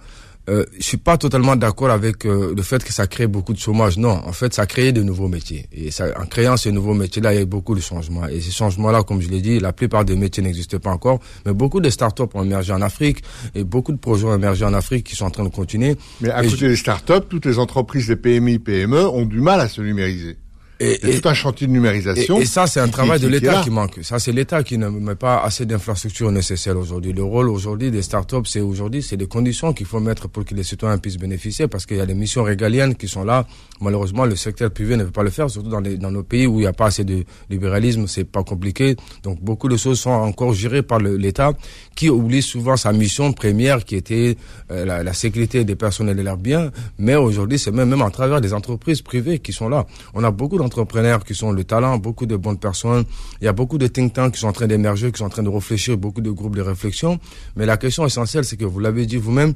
euh, 0.48 0.64
je 0.78 0.82
suis 0.82 0.96
pas 0.96 1.16
totalement 1.16 1.56
d'accord 1.56 1.90
avec 1.90 2.24
euh, 2.24 2.54
le 2.56 2.62
fait 2.62 2.82
que 2.84 2.92
ça 2.92 3.06
crée 3.06 3.26
beaucoup 3.26 3.52
de 3.52 3.58
chômage. 3.58 3.98
Non, 3.98 4.20
en 4.24 4.32
fait, 4.32 4.54
ça 4.54 4.62
a 4.62 4.66
créé 4.66 4.92
de 4.92 5.02
nouveaux 5.02 5.28
métiers. 5.28 5.66
Et 5.72 5.90
ça, 5.90 6.06
en 6.20 6.26
créant 6.26 6.56
ces 6.56 6.72
nouveaux 6.72 6.94
métiers-là, 6.94 7.32
il 7.32 7.36
y 7.36 7.38
a 7.40 7.42
eu 7.42 7.46
beaucoup 7.46 7.74
de 7.74 7.80
changements. 7.80 8.26
Et 8.28 8.40
ces 8.40 8.52
changements-là, 8.52 9.02
comme 9.02 9.20
je 9.20 9.28
l'ai 9.28 9.40
dit, 9.40 9.58
la 9.58 9.72
plupart 9.72 10.04
des 10.04 10.16
métiers 10.16 10.42
n'existent 10.42 10.78
pas 10.78 10.90
encore. 10.90 11.18
Mais 11.44 11.52
beaucoup 11.52 11.80
de 11.80 11.90
startups 11.90 12.22
ont 12.34 12.44
émergé 12.44 12.72
en 12.72 12.82
Afrique 12.82 13.22
et 13.54 13.64
beaucoup 13.64 13.92
de 13.92 13.98
projets 13.98 14.26
ont 14.26 14.34
émergé 14.34 14.64
en 14.64 14.74
Afrique 14.74 15.06
qui 15.06 15.16
sont 15.16 15.26
en 15.26 15.30
train 15.30 15.44
de 15.44 15.48
continuer. 15.48 15.96
Mais 16.20 16.30
à 16.30 16.42
côté 16.42 16.68
des 16.68 16.76
startups, 16.76 17.26
toutes 17.28 17.46
les 17.46 17.58
entreprises, 17.58 18.08
les 18.08 18.16
PMI, 18.16 18.58
PME 18.58 19.06
ont 19.08 19.24
du 19.26 19.40
mal 19.40 19.60
à 19.60 19.68
se 19.68 19.80
numériser. 19.80 20.36
Et, 20.78 21.08
et 21.08 21.20
tout 21.20 21.28
un 21.28 21.34
chantier 21.34 21.66
de 21.66 21.72
numérisation. 21.72 22.38
Et, 22.38 22.44
ça, 22.44 22.66
c'est 22.66 22.80
un 22.80 22.88
travail 22.88 23.18
de 23.18 23.28
l'État 23.28 23.62
qui 23.62 23.70
manque. 23.70 24.00
Ça, 24.02 24.18
c'est 24.18 24.32
l'État 24.32 24.62
qui 24.62 24.76
ne 24.76 24.88
met 24.88 25.14
pas 25.14 25.38
assez 25.38 25.64
d'infrastructures 25.64 26.30
nécessaires 26.30 26.76
aujourd'hui. 26.76 27.12
Le 27.14 27.22
rôle 27.22 27.48
aujourd'hui 27.48 27.90
des 27.90 28.02
startups, 28.02 28.44
c'est 28.44 28.60
aujourd'hui, 28.60 29.02
c'est 29.02 29.16
des 29.16 29.26
conditions 29.26 29.72
qu'il 29.72 29.86
faut 29.86 30.00
mettre 30.00 30.28
pour 30.28 30.44
que 30.44 30.54
les 30.54 30.62
citoyens 30.64 30.98
puissent 30.98 31.16
bénéficier, 31.16 31.66
parce 31.66 31.86
qu'il 31.86 31.96
y 31.96 32.00
a 32.00 32.06
des 32.06 32.14
missions 32.14 32.42
régaliennes 32.42 32.94
qui 32.94 33.08
sont 33.08 33.24
là. 33.24 33.46
Malheureusement, 33.80 34.26
le 34.26 34.36
secteur 34.36 34.70
privé 34.70 34.96
ne 34.96 35.04
veut 35.04 35.10
pas 35.10 35.22
le 35.22 35.30
faire, 35.30 35.48
surtout 35.48 35.70
dans, 35.70 35.80
les, 35.80 35.96
dans 35.96 36.10
nos 36.10 36.22
pays 36.22 36.46
où 36.46 36.58
il 36.58 36.62
n'y 36.62 36.66
a 36.66 36.72
pas 36.74 36.86
assez 36.86 37.04
de 37.04 37.24
libéralisme, 37.48 38.06
c'est 38.06 38.24
pas 38.24 38.42
compliqué. 38.42 38.96
Donc, 39.22 39.40
beaucoup 39.40 39.68
de 39.68 39.76
choses 39.78 40.00
sont 40.00 40.10
encore 40.10 40.52
gérées 40.52 40.82
par 40.82 40.98
l'État, 40.98 41.52
qui 41.94 42.10
oublie 42.10 42.42
souvent 42.42 42.76
sa 42.76 42.92
mission 42.92 43.32
première, 43.32 43.84
qui 43.84 43.96
était 43.96 44.36
euh, 44.70 44.84
la, 44.84 45.02
la, 45.02 45.12
sécurité 45.14 45.64
des 45.64 45.76
personnes 45.76 46.10
et 46.10 46.14
de 46.14 46.22
leurs 46.22 46.36
biens. 46.36 46.70
Mais 46.98 47.14
aujourd'hui, 47.14 47.58
c'est 47.58 47.70
même, 47.70 47.88
même 47.88 48.02
à 48.02 48.10
travers 48.10 48.40
des 48.42 48.52
entreprises 48.52 49.00
privées 49.00 49.38
qui 49.38 49.52
sont 49.52 49.68
là. 49.68 49.86
On 50.12 50.22
a 50.22 50.30
beaucoup 50.30 50.58
entrepreneurs 50.66 51.24
qui 51.24 51.34
sont 51.34 51.52
le 51.52 51.64
talent, 51.64 51.98
beaucoup 51.98 52.26
de 52.26 52.36
bonnes 52.36 52.58
personnes. 52.58 53.04
Il 53.40 53.44
y 53.44 53.48
a 53.48 53.52
beaucoup 53.52 53.78
de 53.78 53.86
think 53.86 54.12
tanks 54.12 54.34
qui 54.34 54.40
sont 54.40 54.48
en 54.48 54.52
train 54.52 54.66
d'émerger, 54.66 55.10
qui 55.10 55.18
sont 55.18 55.24
en 55.24 55.30
train 55.30 55.42
de 55.42 55.48
réfléchir, 55.48 55.96
beaucoup 55.96 56.20
de 56.20 56.30
groupes 56.30 56.56
de 56.56 56.62
réflexion. 56.62 57.18
Mais 57.56 57.66
la 57.66 57.76
question 57.76 58.04
essentielle, 58.04 58.44
c'est 58.44 58.56
que 58.56 58.64
vous 58.64 58.80
l'avez 58.80 59.06
dit 59.06 59.16
vous-même, 59.16 59.54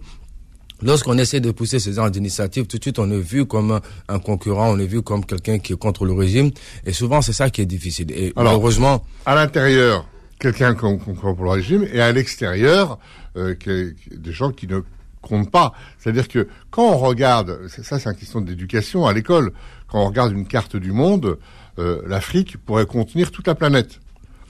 Lorsqu'on 0.83 1.18
essaie 1.18 1.40
de 1.40 1.51
pousser 1.51 1.79
ces 1.79 1.92
genres 1.92 2.11
d'initiatives, 2.11 2.66
tout 2.66 2.79
de 2.79 2.83
suite 2.83 2.99
on 2.99 3.11
est 3.11 3.20
vu 3.20 3.44
comme 3.44 3.81
un 4.09 4.18
concurrent, 4.18 4.73
on 4.73 4.79
est 4.79 4.87
vu 4.87 5.03
comme 5.03 5.27
quelqu'un 5.27 5.59
qui 5.59 5.75
est 5.75 5.77
contre 5.77 6.07
le 6.07 6.14
régime, 6.14 6.51
et 6.87 6.94
souvent 6.94 7.20
c'est 7.20 7.35
ça 7.35 7.51
qui 7.51 7.61
est 7.61 7.66
difficile. 7.66 8.11
Et 8.12 8.33
malheureusement, 8.35 9.05
à 9.27 9.35
l'intérieur, 9.35 10.07
quelqu'un 10.38 10.75
concurrent 10.75 11.35
pour 11.35 11.44
le 11.44 11.51
régime, 11.51 11.87
et 11.92 12.01
à 12.01 12.11
l'extérieur, 12.12 12.99
euh, 13.37 13.55
des 13.55 14.33
gens 14.33 14.53
qui 14.53 14.66
ne 14.66 14.81
comptent 15.21 15.51
pas. 15.51 15.73
C'est-à-dire 15.99 16.29
que 16.29 16.49
quand 16.71 16.85
on 16.85 16.99
regarde, 16.99 17.69
ça 17.69 17.99
c'est 17.99 18.09
une 18.09 18.17
question 18.17 18.41
d'éducation 18.41 19.07
à 19.07 19.13
l'école, 19.13 19.53
quand 19.89 20.03
on 20.03 20.07
regarde 20.07 20.33
une 20.33 20.47
carte 20.47 20.77
du 20.77 20.93
monde, 20.93 21.39
euh, 21.79 22.03
l'Afrique 22.07 22.57
pourrait 22.59 22.87
contenir 22.87 23.31
toute 23.31 23.47
la 23.47 23.55
planète. 23.55 24.01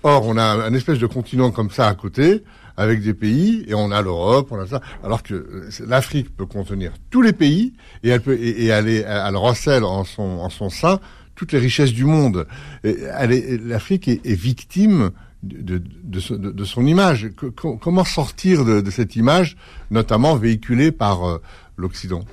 Or, 0.03 0.27
on 0.27 0.37
a 0.37 0.43
un 0.43 0.73
espèce 0.75 0.99
de 0.99 1.07
continent 1.07 1.51
comme 1.51 1.71
ça 1.71 1.87
à 1.87 1.95
côté, 1.95 2.43
avec 2.77 3.03
des 3.03 3.13
pays, 3.13 3.65
et 3.69 3.75
on 3.75 3.91
a 3.91 4.01
l'Europe, 4.01 4.49
on 4.51 4.59
a 4.59 4.67
ça, 4.67 4.81
alors 5.05 5.23
que 5.23 5.35
euh, 5.35 5.69
l'Afrique 5.87 6.35
peut 6.35 6.47
contenir 6.47 6.93
tous 7.11 7.21
les 7.21 7.35
pays, 7.35 7.75
et 8.03 8.09
elle 8.09 8.23
peut, 8.23 8.39
et, 8.39 8.67
elle, 8.67 8.89
est, 8.89 9.05
elle 9.07 9.37
recèle 9.37 9.85
en 9.85 10.05
son, 10.05 10.23
en 10.23 10.49
son 10.49 10.71
sein 10.71 10.99
toutes 11.35 11.53
les 11.53 11.59
richesses 11.59 11.93
du 11.93 12.05
monde. 12.05 12.47
L'Afrique 12.83 14.09
est, 14.09 14.27
est, 14.27 14.35
victime 14.35 15.11
de, 15.43 16.65
son 16.65 16.87
image. 16.87 17.31
comment 17.55 18.05
sortir 18.05 18.65
de, 18.65 18.91
cette 18.91 19.17
image, 19.17 19.57
notamment 19.91 20.37
véhiculée 20.37 20.93
par 20.93 21.25
euh, 21.29 21.43
l'Occident? 21.77 22.25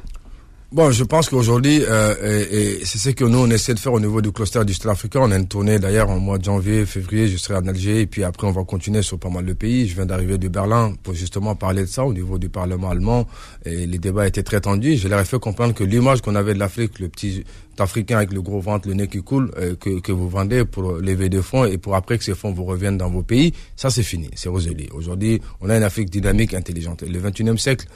Bon, 0.73 0.91
je 0.91 1.06
pense 1.06 1.30
qu'aujourd'hui, 1.30 1.82
euh, 1.88 2.45
et, 2.51 2.84
c'est 2.84 2.97
ce 2.97 3.12
que 3.12 3.23
nous, 3.23 3.38
on 3.38 3.49
essaie 3.49 3.73
de 3.73 3.80
faire 3.80 3.93
au 3.93 4.01
niveau 4.01 4.21
du 4.21 4.34
cluster 4.34 4.65
du 4.65 4.73
Stade 4.73 4.91
africain. 4.91 5.21
On 5.23 5.32
a 5.32 5.38
une 5.38 5.47
tournée 5.47 5.80
d'ailleurs 5.80 6.10
en 6.10 6.19
mois 6.19 6.38
de 6.38 6.43
janvier, 6.43 6.86
février, 6.86 7.30
je 7.30 7.38
serai 7.38 7.56
en 7.56 7.65
Alger, 7.67 8.01
et 8.01 8.06
puis 8.06 8.25
après 8.25 8.47
on 8.47 8.51
va 8.51 8.65
continuer 8.65 9.01
sur 9.01 9.17
pas 9.17 9.30
mal 9.30 9.45
de 9.45 9.53
pays. 9.53 9.88
Je 9.88 9.95
viens 9.95 10.06
d'arriver 10.06 10.38
de 10.38 10.49
Berlin 10.49 10.93
pour 11.03 11.13
justement 11.13 11.56
parler 11.56 11.84
de 11.84 11.88
ça 11.88 12.03
au 12.03 12.12
niveau 12.13 12.38
du 12.38 12.49
Parlement 12.49 12.89
allemand, 12.89 13.27
et 13.63 13.88
les 13.88 13.97
débats 13.97 14.27
étaient 14.27 14.43
très 14.43 14.60
tendus. 14.60 14.97
Je 14.97 15.08
leur 15.08 15.21
ai 15.21 15.25
fait 15.25 15.39
comprendre 15.39 15.73
que 15.73 15.86
l'image 15.86 16.21
qu'on 16.21 16.36
avait 16.36 16.53
de 16.53 16.60
l'Afrique, 16.60 16.99
le 16.99 17.08
petit 17.08 17.45
Africain 17.80 18.17
avec 18.17 18.34
le 18.34 18.41
gros 18.41 18.60
ventre, 18.60 18.88
le 18.88 18.95
nez 18.95 19.08
qui 19.08 19.21
coule, 19.21 19.51
euh, 19.58 19.75
que, 19.75 19.99
que 19.99 20.12
vous 20.12 20.30
vendez 20.30 20.65
pour 20.65 20.93
lever 20.93 21.30
des 21.30 21.41
fonds 21.41 21.65
et 21.65 21.77
pour 21.77 21.95
après 21.95 22.17
que 22.17 22.23
ces 22.23 22.36
fonds 22.36 22.51
vous 22.51 22.65
reviennent 22.65 22.97
dans 22.97 23.10
vos 23.10 23.23
pays, 23.23 23.53
ça 23.75 23.89
c'est 23.89 24.03
fini, 24.03 24.30
c'est 24.36 24.49
résolu. 24.49 24.88
Aujourd'hui, 24.93 25.41
on 25.62 25.69
a 25.69 25.77
une 25.77 25.84
Afrique 25.84 26.10
dynamique, 26.10 26.53
intelligente. 26.53 27.03
Le 27.03 27.19
21e 27.19 27.58
siècle 27.58 27.88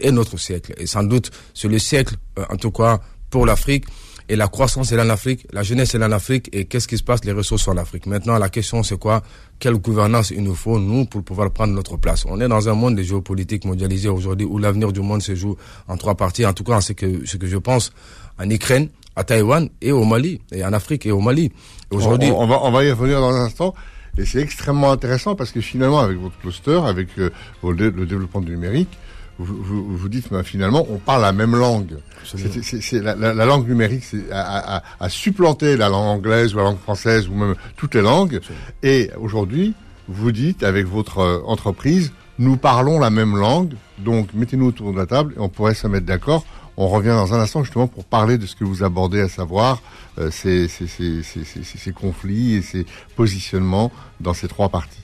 est 0.00 0.10
notre 0.10 0.38
siècle, 0.38 0.74
et 0.78 0.86
sans 0.86 1.02
doute 1.02 1.30
c'est 1.54 1.68
le 1.68 1.78
siècle, 1.78 2.15
en 2.36 2.56
tout 2.56 2.70
cas 2.70 3.00
pour 3.30 3.46
l'Afrique. 3.46 3.84
Et 4.28 4.34
la 4.34 4.48
croissance 4.48 4.90
est 4.90 4.96
là 4.96 5.04
en 5.04 5.10
Afrique, 5.10 5.46
la 5.52 5.62
jeunesse 5.62 5.94
est 5.94 5.98
là 5.98 6.08
en 6.08 6.12
Afrique, 6.12 6.48
et 6.52 6.64
qu'est-ce 6.64 6.88
qui 6.88 6.98
se 6.98 7.04
passe? 7.04 7.24
Les 7.24 7.30
ressources 7.30 7.62
sont 7.62 7.70
en 7.70 7.76
Afrique. 7.76 8.06
Maintenant, 8.06 8.36
la 8.38 8.48
question 8.48 8.82
c'est 8.82 8.98
quoi? 8.98 9.22
Quelle 9.60 9.76
gouvernance 9.76 10.32
il 10.32 10.42
nous 10.42 10.56
faut, 10.56 10.80
nous, 10.80 11.04
pour 11.04 11.22
pouvoir 11.22 11.52
prendre 11.52 11.72
notre 11.72 11.96
place? 11.96 12.24
On 12.28 12.40
est 12.40 12.48
dans 12.48 12.68
un 12.68 12.74
monde 12.74 12.96
de 12.96 13.04
géopolitique 13.04 13.64
mondialisé 13.64 14.08
aujourd'hui, 14.08 14.44
où 14.44 14.58
l'avenir 14.58 14.90
du 14.90 15.00
monde 15.00 15.22
se 15.22 15.36
joue 15.36 15.56
en 15.86 15.96
trois 15.96 16.16
parties. 16.16 16.44
En 16.44 16.52
tout 16.52 16.64
cas, 16.64 16.80
c'est 16.80 16.98
ce 16.98 17.36
que 17.36 17.46
je 17.46 17.56
pense 17.56 17.92
en 18.36 18.50
Ukraine, 18.50 18.88
à 19.14 19.22
Taïwan 19.22 19.68
et 19.80 19.92
au 19.92 20.04
Mali, 20.04 20.40
et 20.50 20.64
en 20.64 20.72
Afrique 20.72 21.06
et 21.06 21.12
au 21.12 21.20
Mali. 21.20 21.52
Aujourd'hui, 21.92 22.32
on, 22.32 22.48
va, 22.48 22.64
on 22.64 22.72
va 22.72 22.82
y 22.82 22.90
revenir 22.90 23.20
dans 23.20 23.32
un 23.32 23.44
instant. 23.44 23.74
Et 24.18 24.24
c'est 24.24 24.40
extrêmement 24.40 24.90
intéressant 24.90 25.36
parce 25.36 25.52
que 25.52 25.60
finalement, 25.60 26.00
avec 26.00 26.18
votre 26.18 26.36
cluster, 26.38 26.80
avec 26.84 27.10
euh, 27.18 27.30
le 27.62 27.90
développement 27.92 28.40
du 28.40 28.50
numérique, 28.50 28.90
vous, 29.38 29.62
vous, 29.62 29.96
vous 29.96 30.08
dites, 30.08 30.30
ben, 30.30 30.42
finalement, 30.42 30.86
on 30.90 30.98
parle 30.98 31.22
la 31.22 31.32
même 31.32 31.54
langue. 31.54 31.98
C'est 32.24 33.02
la, 33.02 33.14
la, 33.14 33.34
la, 33.34 33.44
langue 33.44 33.68
numérique 33.68 34.04
a, 34.32 34.76
a, 34.76 34.82
a, 34.98 35.08
supplanté 35.08 35.76
la 35.76 35.88
langue 35.88 36.18
anglaise 36.18 36.54
ou 36.54 36.58
la 36.58 36.64
langue 36.64 36.78
française 36.78 37.28
ou 37.28 37.34
même 37.34 37.54
toutes 37.76 37.94
les 37.94 38.02
langues. 38.02 38.40
Et 38.82 39.10
aujourd'hui, 39.20 39.74
vous 40.08 40.32
dites, 40.32 40.62
avec 40.62 40.86
votre 40.86 41.18
euh, 41.18 41.40
entreprise, 41.46 42.12
nous 42.38 42.56
parlons 42.56 42.98
la 42.98 43.10
même 43.10 43.36
langue, 43.36 43.74
donc 43.98 44.34
mettez-nous 44.34 44.66
autour 44.66 44.92
de 44.92 44.98
la 44.98 45.06
table 45.06 45.34
et 45.36 45.40
on 45.40 45.48
pourrait 45.48 45.74
se 45.74 45.86
mettre 45.86 46.06
d'accord. 46.06 46.44
On 46.76 46.88
revient 46.88 47.08
dans 47.08 47.32
un 47.32 47.40
instant 47.40 47.62
justement 47.62 47.86
pour 47.86 48.04
parler 48.04 48.36
de 48.36 48.44
ce 48.44 48.54
que 48.54 48.64
vous 48.64 48.82
abordez, 48.82 49.20
à 49.20 49.28
savoir 49.28 49.80
euh, 50.18 50.30
ces, 50.30 50.68
ces, 50.68 50.86
ces, 50.86 51.22
ces, 51.22 51.92
conflits 51.92 52.54
et 52.54 52.62
ces 52.62 52.84
positionnements 53.16 53.90
dans 54.20 54.34
ces 54.34 54.46
trois 54.48 54.68
parties. 54.68 55.00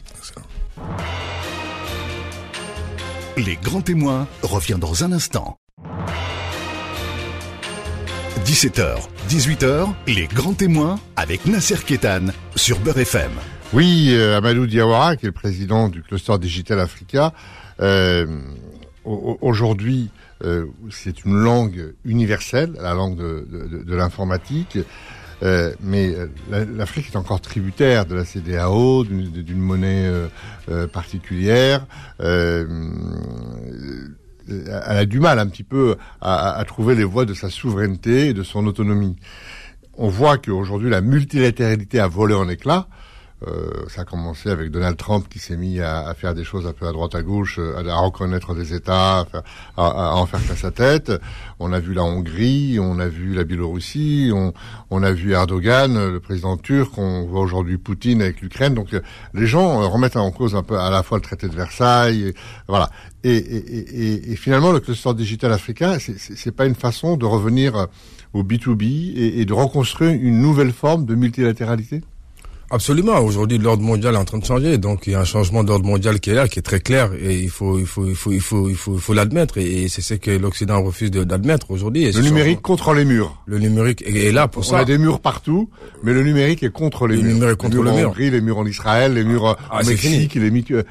Les 3.39 3.57
grands 3.57 3.81
témoins 3.81 4.29
revient 4.43 4.77
dans 4.79 5.05
un 5.05 5.13
instant. 5.13 5.57
17h, 8.45 8.99
18h, 9.31 9.89
les 10.07 10.27
grands 10.27 10.53
témoins 10.53 11.01
avec 11.17 11.47
Nasser 11.47 11.79
Kétan 11.87 12.27
sur 12.57 12.79
Beurre 12.81 12.99
FM. 12.99 13.31
Oui, 13.73 14.09
euh, 14.11 14.37
Amadou 14.37 14.67
Diawara, 14.67 15.17
qui 15.17 15.25
est 15.25 15.29
le 15.29 15.33
président 15.33 15.89
du 15.89 16.03
cluster 16.03 16.39
Digital 16.39 16.79
Africa, 16.79 17.33
euh, 17.81 18.27
aujourd'hui, 19.05 20.11
euh, 20.45 20.67
c'est 20.91 21.25
une 21.25 21.37
langue 21.37 21.95
universelle, 22.05 22.75
la 22.83 22.93
langue 22.93 23.17
de, 23.17 23.95
l'informatique. 23.95 24.77
Euh, 25.43 25.73
mais 25.81 26.15
euh, 26.15 26.29
l'Afrique 26.77 27.09
est 27.13 27.17
encore 27.17 27.41
tributaire 27.41 28.07
de 28.07 28.15
la 28.15 28.25
CDAO, 28.25 29.05
d'une 29.05 29.59
monnaie 29.59 30.11
euh, 30.69 30.87
particulière. 30.87 31.87
elle 32.21 32.67
a 34.49 35.05
du 35.05 35.21
mal 35.21 35.39
un 35.39 35.47
petit 35.47 35.65
peu 35.65 35.97
à, 36.21 36.53
à, 36.59 36.65
trouver 36.65 36.95
les 36.95 37.05
voies 37.05 37.25
de 37.25 37.35
sa 37.35 37.51
souveraineté 37.51 38.29
et 38.29 38.35
de 38.35 38.43
son 38.43 38.67
autonomie. 38.67 39.17
On 39.95 40.09
voit 40.09 40.39
qu'aujourd'hui 40.39 40.91
la 40.91 41.01
multilatéralité 41.01 42.01
a 42.01 42.07
volé 42.07 42.35
en 42.35 42.49
éclats. 42.49 42.87
Euh, 43.49 43.71
ça 43.89 44.03
a 44.03 44.05
commencé 44.05 44.51
avec 44.51 44.71
Donald 44.71 44.97
Trump 44.97 45.27
qui 45.29 45.39
s'est 45.39 45.57
mis 45.57 45.81
à, 45.81 46.07
à, 46.07 46.15
faire 46.15 46.35
des 46.35 46.45
choses 46.45 46.67
un 46.67 46.73
peu 46.73 46.87
à 46.87 46.93
droite 46.93 47.15
à 47.15 47.23
gauche, 47.23 47.59
euh, 47.59 47.89
à, 47.89 47.97
reconnaître 47.97 48.55
des 48.55 48.75
États, 48.75 49.21
à, 49.21 49.27
à, 49.77 50.15
en 50.15 50.27
faire 50.27 50.47
qu'à 50.47 50.55
sa 50.55 50.71
tête. 50.71 51.13
On 51.59 51.73
a 51.73 51.81
vu 51.81 51.95
la 51.95 52.05
Hongrie, 52.05 52.79
on 52.81 52.99
a 52.99 53.09
vu 53.09 53.35
la 53.35 53.45
Biélorussie, 53.45 54.31
on, 54.33 54.53
on 54.91 55.03
a 55.03 55.13
vu 55.13 55.33
Erdogan, 55.33 56.11
le 56.11 56.21
président 56.21 56.57
turc, 56.57 56.97
on 56.99 57.25
voit 57.25 57.41
aujourd'hui 57.41 57.79
Poutine 57.79 58.23
avec 58.23 58.41
l'Ukraine. 58.41 58.75
Donc 58.75 58.95
euh, 58.95 59.01
les 59.35 59.47
gens 59.47 59.89
remettent 59.91 60.17
en 60.17 60.31
cause 60.31 60.55
un 60.55 60.63
peu 60.63 60.79
à 60.79 60.91
la 60.91 61.03
fois 61.03 61.19
le 61.19 61.23
traité 61.23 61.49
de 61.49 61.55
Versailles, 61.55 62.29
et, 62.29 62.35
voilà. 62.69 62.91
Et, 63.25 63.37
et, 63.37 64.33
et, 64.33 64.37
finalement, 64.37 64.73
le 64.73 64.81
cluster 64.81 65.15
digital 65.15 65.53
africain, 65.53 65.99
c'est 66.01 66.51
pas 66.51 66.67
une 66.67 66.75
façon 66.75 67.17
de 67.17 67.25
revenir 67.25 67.87
au 68.33 68.43
B2B 68.43 69.13
et 69.17 69.45
de 69.45 69.53
reconstruire 69.53 70.11
une 70.11 70.41
nouvelle 70.41 70.73
forme 70.73 71.07
de 71.07 71.15
multilatéralité? 71.15 72.03
Absolument. 72.73 73.21
Aujourd'hui, 73.21 73.59
l'ordre 73.59 73.83
mondial 73.83 74.15
est 74.15 74.19
en 74.19 74.25
train 74.25 74.39
de 74.39 74.47
changer. 74.47 74.79
Donc, 74.79 75.07
il 75.07 75.13
y 75.13 75.15
a 75.15 75.21
un 75.21 75.25
changement 75.25 75.63
d'ordre 75.63 75.85
mondial 75.85 76.21
qui 76.21 76.31
est 76.31 76.35
là, 76.35 76.49
qui 76.49 76.59
est 76.59 76.63
très 76.63 76.81
clair. 76.81 77.11
Et 77.23 77.39
il 77.39 77.51
faut, 77.51 77.79
il 77.79 77.85
faut, 77.85 78.07
il 78.07 78.15
faut, 78.15 78.33
il 78.33 78.41
faut, 78.41 78.71
il 78.71 78.77
faut, 78.77 78.95
il 78.95 79.01
faut 79.01 79.13
l'admettre. 79.13 79.59
Et 79.59 79.89
c'est 79.89 80.01
ce 80.01 80.15
que 80.15 80.31
l'Occident 80.31 80.83
refuse 80.83 81.11
d'admettre 81.11 81.71
aujourd'hui. 81.71 82.11
Le 82.11 82.23
numérique 82.23 82.63
contre 82.63 82.95
les 82.95 83.05
murs. 83.05 83.43
Le 83.45 83.59
numérique 83.59 84.03
est 84.07 84.33
là 84.33 84.49
pour 84.49 84.65
ça. 84.65 84.77
On 84.77 84.79
a 84.79 84.85
des 84.87 84.97
murs 84.97 85.21
partout, 85.21 85.69
mais 86.03 86.15
le 86.15 86.23
numérique 86.23 86.63
est 86.63 86.73
contre 86.73 87.07
les 87.07 87.17
le 87.17 87.23
murs. 87.23 87.35
Numérique 87.35 87.59
contre 87.59 87.77
les 87.77 87.83
murs 87.83 88.09
en 88.09 88.11
Hongrie, 88.11 88.31
les 88.31 88.41
murs 88.41 88.59
en 88.59 88.67
Israël, 88.67 89.13
les 89.13 89.25
murs 89.25 89.55
ah, 89.71 89.81
au 89.83 89.87
Mexique, 89.87 90.35
les 90.35 90.51
murs. 90.51 90.83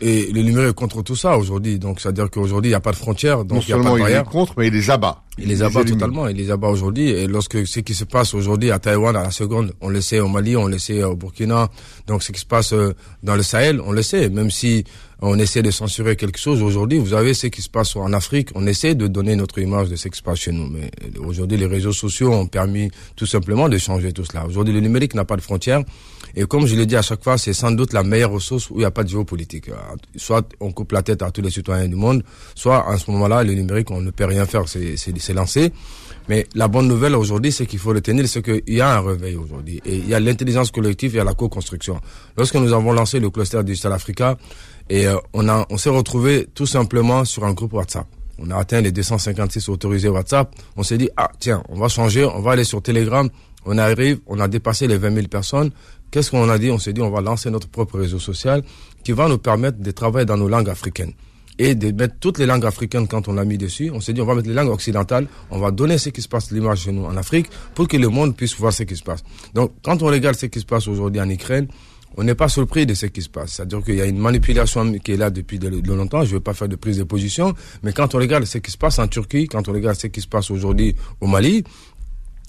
Et, 0.00 0.30
le 0.32 0.42
numérique 0.42 0.70
est 0.70 0.74
contre 0.74 1.02
tout 1.02 1.16
ça 1.16 1.38
aujourd'hui. 1.38 1.78
Donc, 1.78 2.00
c'est-à-dire 2.00 2.30
qu'aujourd'hui, 2.30 2.70
il 2.70 2.72
n'y 2.72 2.76
a 2.76 2.80
pas 2.80 2.92
de 2.92 2.96
frontières. 2.96 3.44
Donc, 3.44 3.58
non 3.58 3.60
il 3.66 3.70
y 3.70 3.72
a 3.72 3.78
pas 3.78 3.90
de 3.90 4.10
il 4.10 4.16
est 4.16 4.24
contre, 4.24 4.54
mais 4.56 4.68
il 4.68 4.72
les 4.72 4.90
abat. 4.90 5.22
Il 5.38 5.48
les 5.48 5.62
abat 5.62 5.84
totalement, 5.84 6.28
il 6.28 6.36
les 6.36 6.50
abat 6.50 6.68
aujourd'hui. 6.68 7.10
Et 7.10 7.26
lorsque 7.26 7.66
ce 7.66 7.80
qui 7.80 7.94
se 7.94 8.04
passe 8.04 8.32
aujourd'hui 8.32 8.70
à 8.70 8.78
Taïwan, 8.78 9.14
à 9.16 9.24
la 9.24 9.30
seconde, 9.30 9.72
on 9.80 9.88
le 9.88 10.00
sait 10.00 10.20
au 10.20 10.28
Mali, 10.28 10.56
on 10.56 10.66
le 10.66 10.78
sait 10.78 11.02
au 11.02 11.14
Burkina. 11.14 11.68
Donc 12.06 12.22
ce 12.22 12.32
qui 12.32 12.40
se 12.40 12.46
passe 12.46 12.72
euh, 12.72 12.94
dans 13.22 13.36
le 13.36 13.42
Sahel, 13.42 13.80
on 13.80 13.92
le 13.92 14.02
sait. 14.02 14.30
Même 14.30 14.50
si 14.50 14.84
on 15.20 15.38
essaie 15.38 15.62
de 15.62 15.70
censurer 15.70 16.14
quelque 16.16 16.38
chose 16.38 16.62
aujourd'hui, 16.62 16.98
vous 16.98 17.14
avez 17.14 17.32
ce 17.32 17.46
qui 17.46 17.62
se 17.62 17.70
passe 17.70 17.96
en 17.96 18.12
Afrique. 18.12 18.50
On 18.54 18.66
essaie 18.66 18.94
de 18.94 19.06
donner 19.06 19.34
notre 19.34 19.58
image 19.58 19.88
de 19.88 19.96
ce 19.96 20.08
qui 20.08 20.18
se 20.18 20.22
passe 20.22 20.40
chez 20.40 20.52
nous. 20.52 20.68
Mais 20.68 20.90
aujourd'hui, 21.18 21.56
les 21.56 21.66
réseaux 21.66 21.92
sociaux 21.92 22.32
ont 22.32 22.46
permis 22.46 22.90
tout 23.16 23.24
simplement 23.24 23.68
de 23.68 23.78
changer 23.78 24.12
tout 24.12 24.24
cela. 24.24 24.46
Aujourd'hui, 24.46 24.74
le 24.74 24.80
numérique 24.80 25.14
n'a 25.14 25.24
pas 25.24 25.36
de 25.36 25.40
frontières. 25.40 25.82
Et 26.34 26.44
comme 26.44 26.66
je 26.66 26.76
l'ai 26.76 26.84
dit 26.84 26.96
à 26.96 27.02
chaque 27.02 27.24
fois, 27.24 27.38
c'est 27.38 27.54
sans 27.54 27.70
doute 27.70 27.94
la 27.94 28.02
meilleure 28.02 28.32
ressource 28.32 28.68
où 28.68 28.74
il 28.74 28.80
n'y 28.80 28.84
a 28.84 28.90
pas 28.90 29.04
de 29.04 29.08
géopolitique. 29.08 29.70
Soit 30.16 30.46
on 30.60 30.70
coupe 30.72 30.92
la 30.92 31.02
tête 31.02 31.22
à 31.22 31.30
tous 31.30 31.40
les 31.40 31.50
citoyens 31.50 31.88
du 31.88 31.96
monde, 31.96 32.22
soit 32.54 32.86
en 32.86 32.98
ce 32.98 33.10
moment-là, 33.10 33.42
le 33.42 33.54
numérique, 33.54 33.90
on 33.90 34.02
ne 34.02 34.10
peut 34.10 34.26
rien 34.26 34.44
faire, 34.44 34.64
c'est 34.68 35.32
lancé. 35.32 35.72
Mais 36.28 36.44
la 36.54 36.66
bonne 36.66 36.88
nouvelle 36.88 37.14
aujourd'hui, 37.14 37.52
c'est 37.52 37.66
qu'il 37.66 37.78
faut 37.78 37.90
retenir, 37.90 38.28
c'est 38.28 38.42
qu'il 38.42 38.74
y 38.74 38.80
a 38.80 38.98
un 38.98 39.00
réveil 39.00 39.36
aujourd'hui. 39.36 39.80
Et 39.86 39.96
il 39.96 40.08
y 40.08 40.12
a 40.12 40.20
l'intelligence 40.20 40.72
collective, 40.72 41.14
y 41.14 41.20
a 41.20 41.24
la 41.24 41.34
co-construction. 41.34 42.00
Lorsque 42.36 42.56
nous 42.56 42.72
avons 42.72 42.92
lancé 42.92 43.20
le 43.20 43.30
cluster 43.30 43.62
Digital 43.62 43.92
Africa, 43.92 44.36
et 44.88 45.06
euh, 45.06 45.16
on, 45.32 45.48
a, 45.48 45.66
on 45.70 45.76
s'est 45.76 45.90
retrouvé 45.90 46.48
tout 46.54 46.66
simplement 46.66 47.24
sur 47.24 47.44
un 47.44 47.52
groupe 47.52 47.72
WhatsApp. 47.72 48.06
On 48.38 48.50
a 48.50 48.56
atteint 48.56 48.80
les 48.80 48.92
256 48.92 49.68
autorisés 49.68 50.08
WhatsApp. 50.08 50.54
On 50.76 50.82
s'est 50.82 50.98
dit, 50.98 51.08
ah 51.16 51.30
tiens, 51.38 51.62
on 51.68 51.76
va 51.76 51.88
changer, 51.88 52.24
on 52.24 52.40
va 52.40 52.52
aller 52.52 52.64
sur 52.64 52.82
Telegram. 52.82 53.28
On 53.64 53.78
arrive, 53.78 54.20
on 54.26 54.38
a 54.38 54.46
dépassé 54.46 54.86
les 54.86 54.98
20 54.98 55.14
000 55.14 55.26
personnes. 55.28 55.70
Qu'est-ce 56.10 56.30
qu'on 56.30 56.48
a 56.48 56.58
dit? 56.58 56.70
On 56.70 56.78
s'est 56.78 56.92
dit, 56.92 57.00
on 57.00 57.10
va 57.10 57.20
lancer 57.20 57.50
notre 57.50 57.68
propre 57.68 57.98
réseau 57.98 58.18
social 58.18 58.62
qui 59.02 59.12
va 59.12 59.28
nous 59.28 59.38
permettre 59.38 59.78
de 59.78 59.90
travailler 59.90 60.26
dans 60.26 60.36
nos 60.36 60.48
langues 60.48 60.68
africaines 60.68 61.12
et 61.58 61.74
de 61.74 61.90
mettre 61.90 62.16
toutes 62.20 62.38
les 62.38 62.46
langues 62.46 62.66
africaines 62.66 63.08
quand 63.08 63.28
on 63.28 63.32
l'a 63.32 63.44
mis 63.44 63.58
dessus. 63.58 63.90
On 63.92 64.00
s'est 64.00 64.12
dit, 64.12 64.20
on 64.20 64.26
va 64.26 64.34
mettre 64.34 64.48
les 64.48 64.54
langues 64.54 64.70
occidentales, 64.70 65.26
on 65.50 65.58
va 65.58 65.70
donner 65.70 65.98
ce 65.98 66.10
qui 66.10 66.22
se 66.22 66.28
passe, 66.28 66.50
l'image 66.50 66.80
chez 66.82 66.92
nous 66.92 67.04
en 67.04 67.16
Afrique, 67.16 67.46
pour 67.74 67.88
que 67.88 67.96
le 67.96 68.08
monde 68.08 68.36
puisse 68.36 68.54
voir 68.56 68.72
ce 68.72 68.82
qui 68.82 68.96
se 68.96 69.02
passe. 69.02 69.24
Donc, 69.54 69.72
quand 69.82 70.02
on 70.02 70.06
regarde 70.06 70.36
ce 70.36 70.46
qui 70.46 70.60
se 70.60 70.66
passe 70.66 70.86
aujourd'hui 70.86 71.20
en 71.20 71.30
Ukraine, 71.30 71.68
on 72.16 72.24
n'est 72.24 72.34
pas 72.34 72.48
surpris 72.48 72.86
de 72.86 72.94
ce 72.94 73.06
qui 73.06 73.22
se 73.22 73.28
passe. 73.28 73.52
C'est-à-dire 73.52 73.82
qu'il 73.82 73.96
y 73.96 74.00
a 74.00 74.06
une 74.06 74.18
manipulation 74.18 74.92
qui 74.98 75.12
est 75.12 75.16
là 75.16 75.30
depuis 75.30 75.58
de, 75.58 75.68
longtemps. 75.92 76.22
Je 76.24 76.30
ne 76.30 76.34
veux 76.34 76.40
pas 76.40 76.54
faire 76.54 76.68
de 76.68 76.76
prise 76.76 76.98
de 76.98 77.04
position, 77.04 77.54
mais 77.82 77.92
quand 77.92 78.14
on 78.14 78.18
regarde 78.18 78.44
ce 78.44 78.58
qui 78.58 78.70
se 78.70 78.78
passe 78.78 78.98
en 78.98 79.08
Turquie, 79.08 79.46
quand 79.46 79.68
on 79.68 79.72
regarde 79.72 79.96
ce 79.96 80.06
qui 80.06 80.20
se 80.20 80.28
passe 80.28 80.50
aujourd'hui 80.50 80.94
au 81.20 81.26
Mali, 81.26 81.64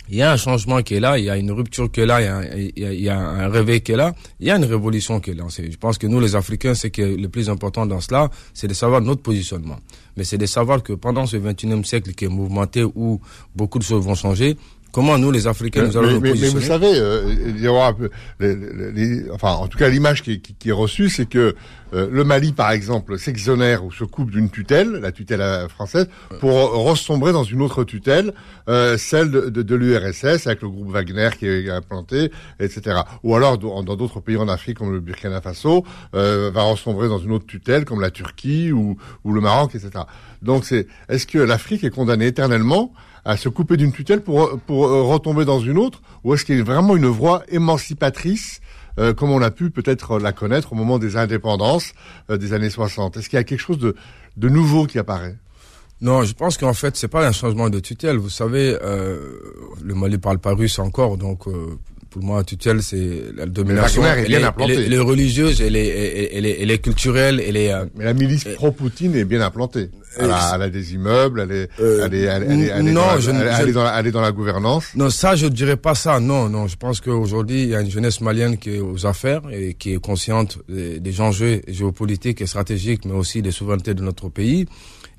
il 0.10 0.16
y 0.16 0.22
a 0.22 0.32
un 0.32 0.38
changement 0.38 0.82
qui 0.84 0.96
est 0.96 1.00
là, 1.02 1.18
il 1.18 1.26
y 1.26 1.30
a 1.30 1.36
une 1.36 1.52
rupture 1.52 1.92
qui 1.92 2.00
est 2.00 2.06
là, 2.06 2.22
il 2.22 2.26
y 2.26 2.28
a, 2.28 2.38
un, 2.38 2.94
il 2.96 3.02
y 3.02 3.10
a, 3.10 3.20
un 3.20 3.50
réveil 3.50 3.82
qui 3.82 3.92
est 3.92 3.98
là, 3.98 4.16
il 4.40 4.48
y 4.48 4.52
a 4.52 4.56
une 4.56 4.64
révolution 4.64 5.20
qui 5.20 5.32
est 5.32 5.34
lancée. 5.34 5.70
Je 5.70 5.78
pense 5.78 5.98
que 5.98 6.08
nous, 6.08 6.22
les 6.22 6.36
Africains, 6.36 6.76
ce 6.76 6.88
qui 6.88 7.02
est 7.02 7.18
le 7.18 7.28
plus 7.28 7.50
important 7.50 7.86
dans 7.86 8.00
cela, 8.00 8.30
c'est 8.54 8.68
de 8.68 8.74
savoir 8.74 9.02
notre 9.02 9.22
positionnement. 9.22 9.80
Mais 10.16 10.24
c'est 10.24 10.38
de 10.38 10.46
savoir 10.46 10.82
que 10.82 10.94
pendant 10.94 11.26
ce 11.26 11.36
21e 11.36 11.84
siècle 11.84 12.14
qui 12.14 12.24
est 12.24 12.30
mouvementé, 12.30 12.84
où 12.84 13.20
beaucoup 13.54 13.80
de 13.80 13.84
choses 13.84 14.04
vont 14.06 14.16
changer, 14.16 14.56
Comment 14.92 15.18
nous, 15.18 15.32
les 15.32 15.48
Africains, 15.48 15.84
nous 15.86 15.98
allons 15.98 16.20
mais, 16.20 16.34
nous 16.34 16.42
mais, 16.42 16.50
vous 16.50 16.62
savez, 16.62 16.92
euh, 16.92 17.34
il 17.48 17.60
y 17.60 17.68
aura, 17.68 17.96
les, 18.40 19.30
enfin, 19.32 19.52
en 19.52 19.68
tout 19.68 19.78
cas, 19.78 19.90
l'image 19.90 20.24
qui, 20.24 20.42
qui, 20.42 20.56
qui, 20.56 20.70
est 20.70 20.74
reçue, 20.74 21.10
c'est 21.10 21.28
que 21.28 21.56
euh, 21.94 22.10
le 22.12 22.24
Mali, 22.24 22.52
par 22.52 22.72
exemple, 22.72 23.18
s'exonère 23.20 23.86
ou 23.86 23.92
se 23.92 24.04
coupe 24.04 24.32
d'une 24.32 24.50
tutelle, 24.50 24.94
la 24.94 25.12
tutelle 25.12 25.42
euh, 25.42 25.68
française, 25.68 26.08
pour 26.40 26.54
ressombrer 26.54 27.32
dans 27.32 27.44
une 27.44 27.62
autre 27.62 27.84
tutelle, 27.84 28.34
euh, 28.70 28.98
celle 28.98 29.32
de, 29.32 29.50
de, 29.50 29.62
de 29.62 29.76
l'URSS, 29.76 30.48
avec 30.48 30.62
le 30.62 30.70
groupe 30.70 30.92
Wagner 30.92 31.30
qui 31.38 31.48
est 31.48 31.70
implanté, 31.70 32.32
etc. 32.60 33.02
Ou 33.24 33.36
alors, 33.36 33.58
dans 33.58 33.84
d'autres 33.84 34.20
pays 34.20 34.38
en 34.38 34.48
Afrique, 34.48 34.80
comme 34.80 34.92
le 34.92 35.00
Burkina 35.00 35.42
Faso, 35.42 35.86
euh, 36.16 36.50
va 36.52 36.64
ressombrer 36.64 37.08
dans 37.08 37.20
une 37.20 37.32
autre 37.32 37.46
tutelle, 37.46 37.86
comme 37.86 38.02
la 38.02 38.12
Turquie 38.12 38.72
ou, 38.72 38.98
ou 39.24 39.34
le 39.34 39.42
Maroc, 39.42 39.76
etc. 39.76 40.06
Donc, 40.42 40.66
c'est, 40.66 40.88
est-ce 41.10 41.28
que 41.28 41.38
l'Afrique 41.38 41.84
est 41.84 41.90
condamnée 41.90 42.28
éternellement? 42.28 42.92
À 43.28 43.36
se 43.36 43.50
couper 43.50 43.76
d'une 43.76 43.92
tutelle 43.92 44.22
pour, 44.22 44.58
pour 44.66 44.88
euh, 44.88 45.04
retomber 45.04 45.44
dans 45.44 45.60
une 45.60 45.78
autre 45.78 46.02
Ou 46.24 46.34
est-ce 46.34 46.46
qu'il 46.46 46.58
y 46.58 46.62
a 46.62 46.64
vraiment 46.64 46.96
une 46.96 47.08
voie 47.08 47.44
émancipatrice 47.50 48.62
euh, 49.00 49.14
comme 49.14 49.30
on 49.30 49.42
a 49.42 49.52
pu 49.52 49.70
peut-être 49.70 50.18
la 50.18 50.32
connaître 50.32 50.72
au 50.72 50.76
moment 50.76 50.98
des 50.98 51.18
indépendances 51.18 51.92
euh, 52.32 52.38
des 52.38 52.54
années 52.54 52.70
60 52.70 53.18
Est-ce 53.18 53.30
qu'il 53.30 53.36
y 53.36 53.40
a 53.40 53.44
quelque 53.44 53.60
chose 53.60 53.80
de, 53.80 53.96
de 54.38 54.50
nouveau 54.50 54.86
qui 54.88 54.98
apparaît? 54.98 55.36
Non, 56.00 56.24
je 56.24 56.34
pense 56.34 56.58
qu'en 56.58 56.74
fait, 56.74 56.96
c'est 56.96 57.10
pas 57.10 57.28
un 57.28 57.32
changement 57.32 57.70
de 57.70 57.80
tutelle. 57.80 58.18
Vous 58.18 58.30
savez, 58.30 58.78
le 58.80 59.96
Mali 59.96 60.20
parle 60.20 60.38
pas 60.38 60.54
russe 60.54 60.78
encore, 60.78 61.18
donc 61.18 61.48
pour 62.10 62.24
moi, 62.24 62.44
tutelle, 62.44 62.82
c'est 62.82 63.24
la 63.36 63.46
domination. 63.46 64.06
est 64.06 64.26
bien 64.26 64.44
implantée. 64.44 64.86
Elle 64.86 64.94
est, 64.94 65.00
religieuse, 65.00 65.62
elle 65.62 65.76
est, 65.76 66.30
elle 66.34 66.46
est, 66.46 66.62
elle 66.62 66.72
est 66.72 66.80
culturelle, 66.80 67.42
elle 67.46 67.58
est. 67.58 67.74
Euh, 67.74 67.86
Mais 67.96 68.06
la 68.06 68.14
milice 68.14 68.46
pro-Poutine 68.56 69.16
est 69.16 69.26
bien 69.26 69.42
implantée. 69.42 69.90
Elle 70.20 70.32
a, 70.32 70.54
elle 70.56 70.62
a, 70.64 70.70
des 70.70 70.96
immeubles, 70.96 71.42
elle 71.42 71.52
est, 71.52 71.70
euh, 71.80 72.06
elle 72.06 72.14
est, 72.16 72.22
elle 72.24 72.44
est, 72.44 72.66
elle 72.68 72.88
est, 72.88 72.92
non, 72.92 73.02
dans, 73.02 73.20
je, 73.20 73.30
elle, 73.30 73.70
est 73.70 73.72
dans 73.72 73.84
la, 73.84 74.00
elle 74.00 74.08
est 74.08 74.12
dans 74.12 74.22
la 74.22 74.32
gouvernance. 74.32 74.88
Non, 74.96 75.12
ça, 75.12 75.36
je 75.36 75.46
dirais 75.46 75.78
pas 75.78 75.94
ça. 75.94 76.20
Non, 76.20 76.50
non. 76.50 76.68
Je 76.68 76.76
pense 76.76 77.02
qu'aujourd'hui, 77.02 77.64
il 77.64 77.70
y 77.70 77.76
a 77.76 77.82
une 77.82 77.92
jeunesse 77.92 78.22
malienne 78.22 78.58
qui 78.58 78.76
est 78.76 78.80
aux 78.80 79.06
affaires 79.06 79.42
et 79.52 79.76
qui 79.76 79.94
est 79.94 80.00
consciente 80.02 80.58
des, 80.68 81.00
des 81.00 81.22
enjeux 81.22 81.62
géopolitiques 81.68 82.42
et 82.42 82.48
stratégiques, 82.48 83.06
mais 83.06 83.14
aussi 83.14 83.44
des 83.44 83.52
souverainetés 83.52 83.94
de 83.94 84.02
notre 84.02 84.30
pays. 84.30 84.66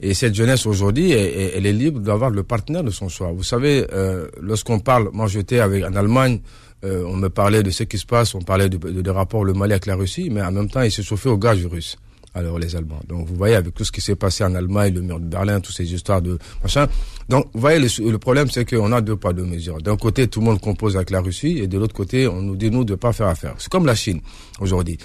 Et 0.01 0.15
cette 0.15 0.35
jeunesse 0.35 0.67
aujourd'hui, 0.67 1.11
elle, 1.11 1.53
elle, 1.57 1.67
est 1.67 1.73
libre 1.73 2.01
d'avoir 2.01 2.31
le 2.31 2.45
partenaire 2.45 2.85
de 2.85 2.91
son 2.91 3.09
choix. 3.09 3.33
Vous 3.33 3.43
savez, 3.43 3.85
euh, 3.93 4.29
lorsqu'on 4.41 4.79
parle, 4.79 5.11
moi 5.13 5.27
j'étais 5.27 5.59
avec 5.59 5.85
en 5.85 5.95
Allemagne 5.95 6.41
euh, 6.85 7.05
on 7.07 7.17
me 7.17 7.29
parlait 7.29 7.63
de 7.63 7.71
ce 7.71 7.83
qui 7.85 7.99
se 7.99 8.07
passe, 8.07 8.35
on 8.35 8.41
parlait 8.41 8.69
de, 8.69 8.77
de, 8.77 9.11
rapports 9.11 9.45
le 9.45 9.53
Mali 9.53 9.73
avec 9.73 9.87
la 9.87 9.97
Russie, 9.97 10.29
mais 10.31 10.43
en 10.43 10.53
même 10.53 10.69
temps, 10.69 10.83
ils 10.83 10.93
se 10.93 11.03
chauffaient 11.03 11.29
au 11.29 11.39
gaz 11.39 11.65
russe. 11.67 11.97
Alors 12.35 12.59
les 12.59 12.77
Allemands. 12.77 13.01
Donc 13.09 13.27
vous 13.27 13.35
voyez 13.35 13.57
avec 13.57 13.75
tout 13.75 13.85
ce 13.85 13.91
qui 13.91 14.01
s'est 14.01 14.15
passé 14.15 14.45
en 14.45 14.55
Allemagne, 14.55 14.95
le 14.95 15.01
mur 15.01 15.19
de 15.19 15.25
Berlin, 15.25 15.61
toutes 15.61 15.75
ces 15.75 15.93
histoires 15.93 16.23
de 16.23 16.39
machin. 16.63 16.87
Donc 17.29 17.47
vous 17.53 17.61
voyez 17.61 17.81
le, 17.81 18.19
problème 18.19 18.49
c'est 18.51 18.69
qu'on 18.69 18.93
a 18.93 19.01
deux 19.01 19.17
pas 19.17 19.33
deux 19.33 19.45
mesures. 19.45 19.81
D'un 19.81 19.97
côté 19.97 20.29
tout 20.29 20.41
le 20.41 20.47
monde 20.47 20.61
compose 20.61 20.95
avec 20.97 21.11
la 21.11 21.21
Russie 21.21 21.59
et 21.59 21.67
de 21.67 21.79
l'autre 21.79 21.95
côté 21.95 22.29
on 22.29 22.43
nous 22.43 22.55
dit 22.55 22.71
nous 22.71 22.85
de 22.85 22.95
pas 22.95 23.13
faire 23.13 23.29
affaire. 23.29 23.55
C'est 23.59 23.71
comme 23.73 23.87
la 23.87 23.95
Chine 23.95 24.21
aujourd'hui. 24.61 24.99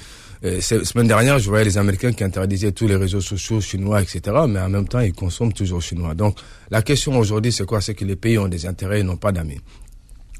Euh, 0.44 0.60
semaine 0.60 1.08
dernière, 1.08 1.40
je 1.40 1.48
voyais 1.48 1.64
les 1.64 1.78
Américains 1.78 2.12
qui 2.12 2.24
interdisaient 2.26 2.74
tous 2.74 2.86
les 2.86 2.98
réseaux 2.98 3.22
sociaux 3.22 3.62
chinois, 3.62 4.02
etc. 4.02 4.22
Mais 4.50 4.60
en 4.60 4.68
même 4.68 4.90
temps, 4.90 5.00
ils 5.00 5.14
consomment 5.14 5.54
toujours 5.54 5.82
chinois. 5.82 6.16
Donc, 6.16 6.38
la 6.70 6.82
question 6.82 7.18
aujourd'hui, 7.18 7.54
c'est 7.54 7.66
quoi? 7.66 7.80
C'est 7.80 7.94
que 7.94 8.04
les 8.04 8.18
pays 8.18 8.38
ont 8.38 8.50
des 8.50 8.66
intérêts 8.66 9.00
et 9.00 9.04
n'ont 9.04 9.16
pas 9.16 9.32
d'amis 9.32 9.62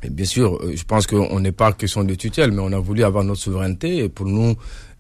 bien 0.10 0.26
sûr, 0.26 0.60
euh, 0.62 0.74
je 0.76 0.84
pense 0.84 1.08
qu'on 1.08 1.40
n'est 1.40 1.52
pas 1.52 1.72
question 1.74 2.04
de 2.04 2.16
tutelle, 2.16 2.52
mais 2.52 2.62
on 2.62 2.72
a 2.72 2.80
voulu 2.80 3.04
avoir 3.04 3.24
notre 3.24 3.42
souveraineté. 3.42 3.98
Et 3.98 4.10
pour 4.10 4.26
nous, 4.26 4.56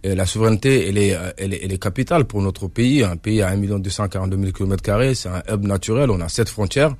euh, 0.06 0.16
la 0.16 0.26
souveraineté, 0.26 0.88
elle 0.88 0.98
est, 0.98 1.16
euh, 1.16 1.32
elle 1.38 1.54
est, 1.54 1.62
elle 1.64 1.72
est 1.74 1.82
capitale 1.82 2.26
pour 2.26 2.42
notre 2.42 2.68
pays. 2.68 3.04
Un 3.04 3.18
pays 3.18 3.42
à 3.42 3.50
1 3.50 3.58
242 3.80 4.38
000 4.38 4.52
km 4.52 5.14
c'est 5.16 5.30
un 5.30 5.42
hub 5.52 5.64
naturel. 5.66 6.10
On 6.12 6.22
a 6.22 6.30
sept 6.30 6.50
frontières. 6.50 6.96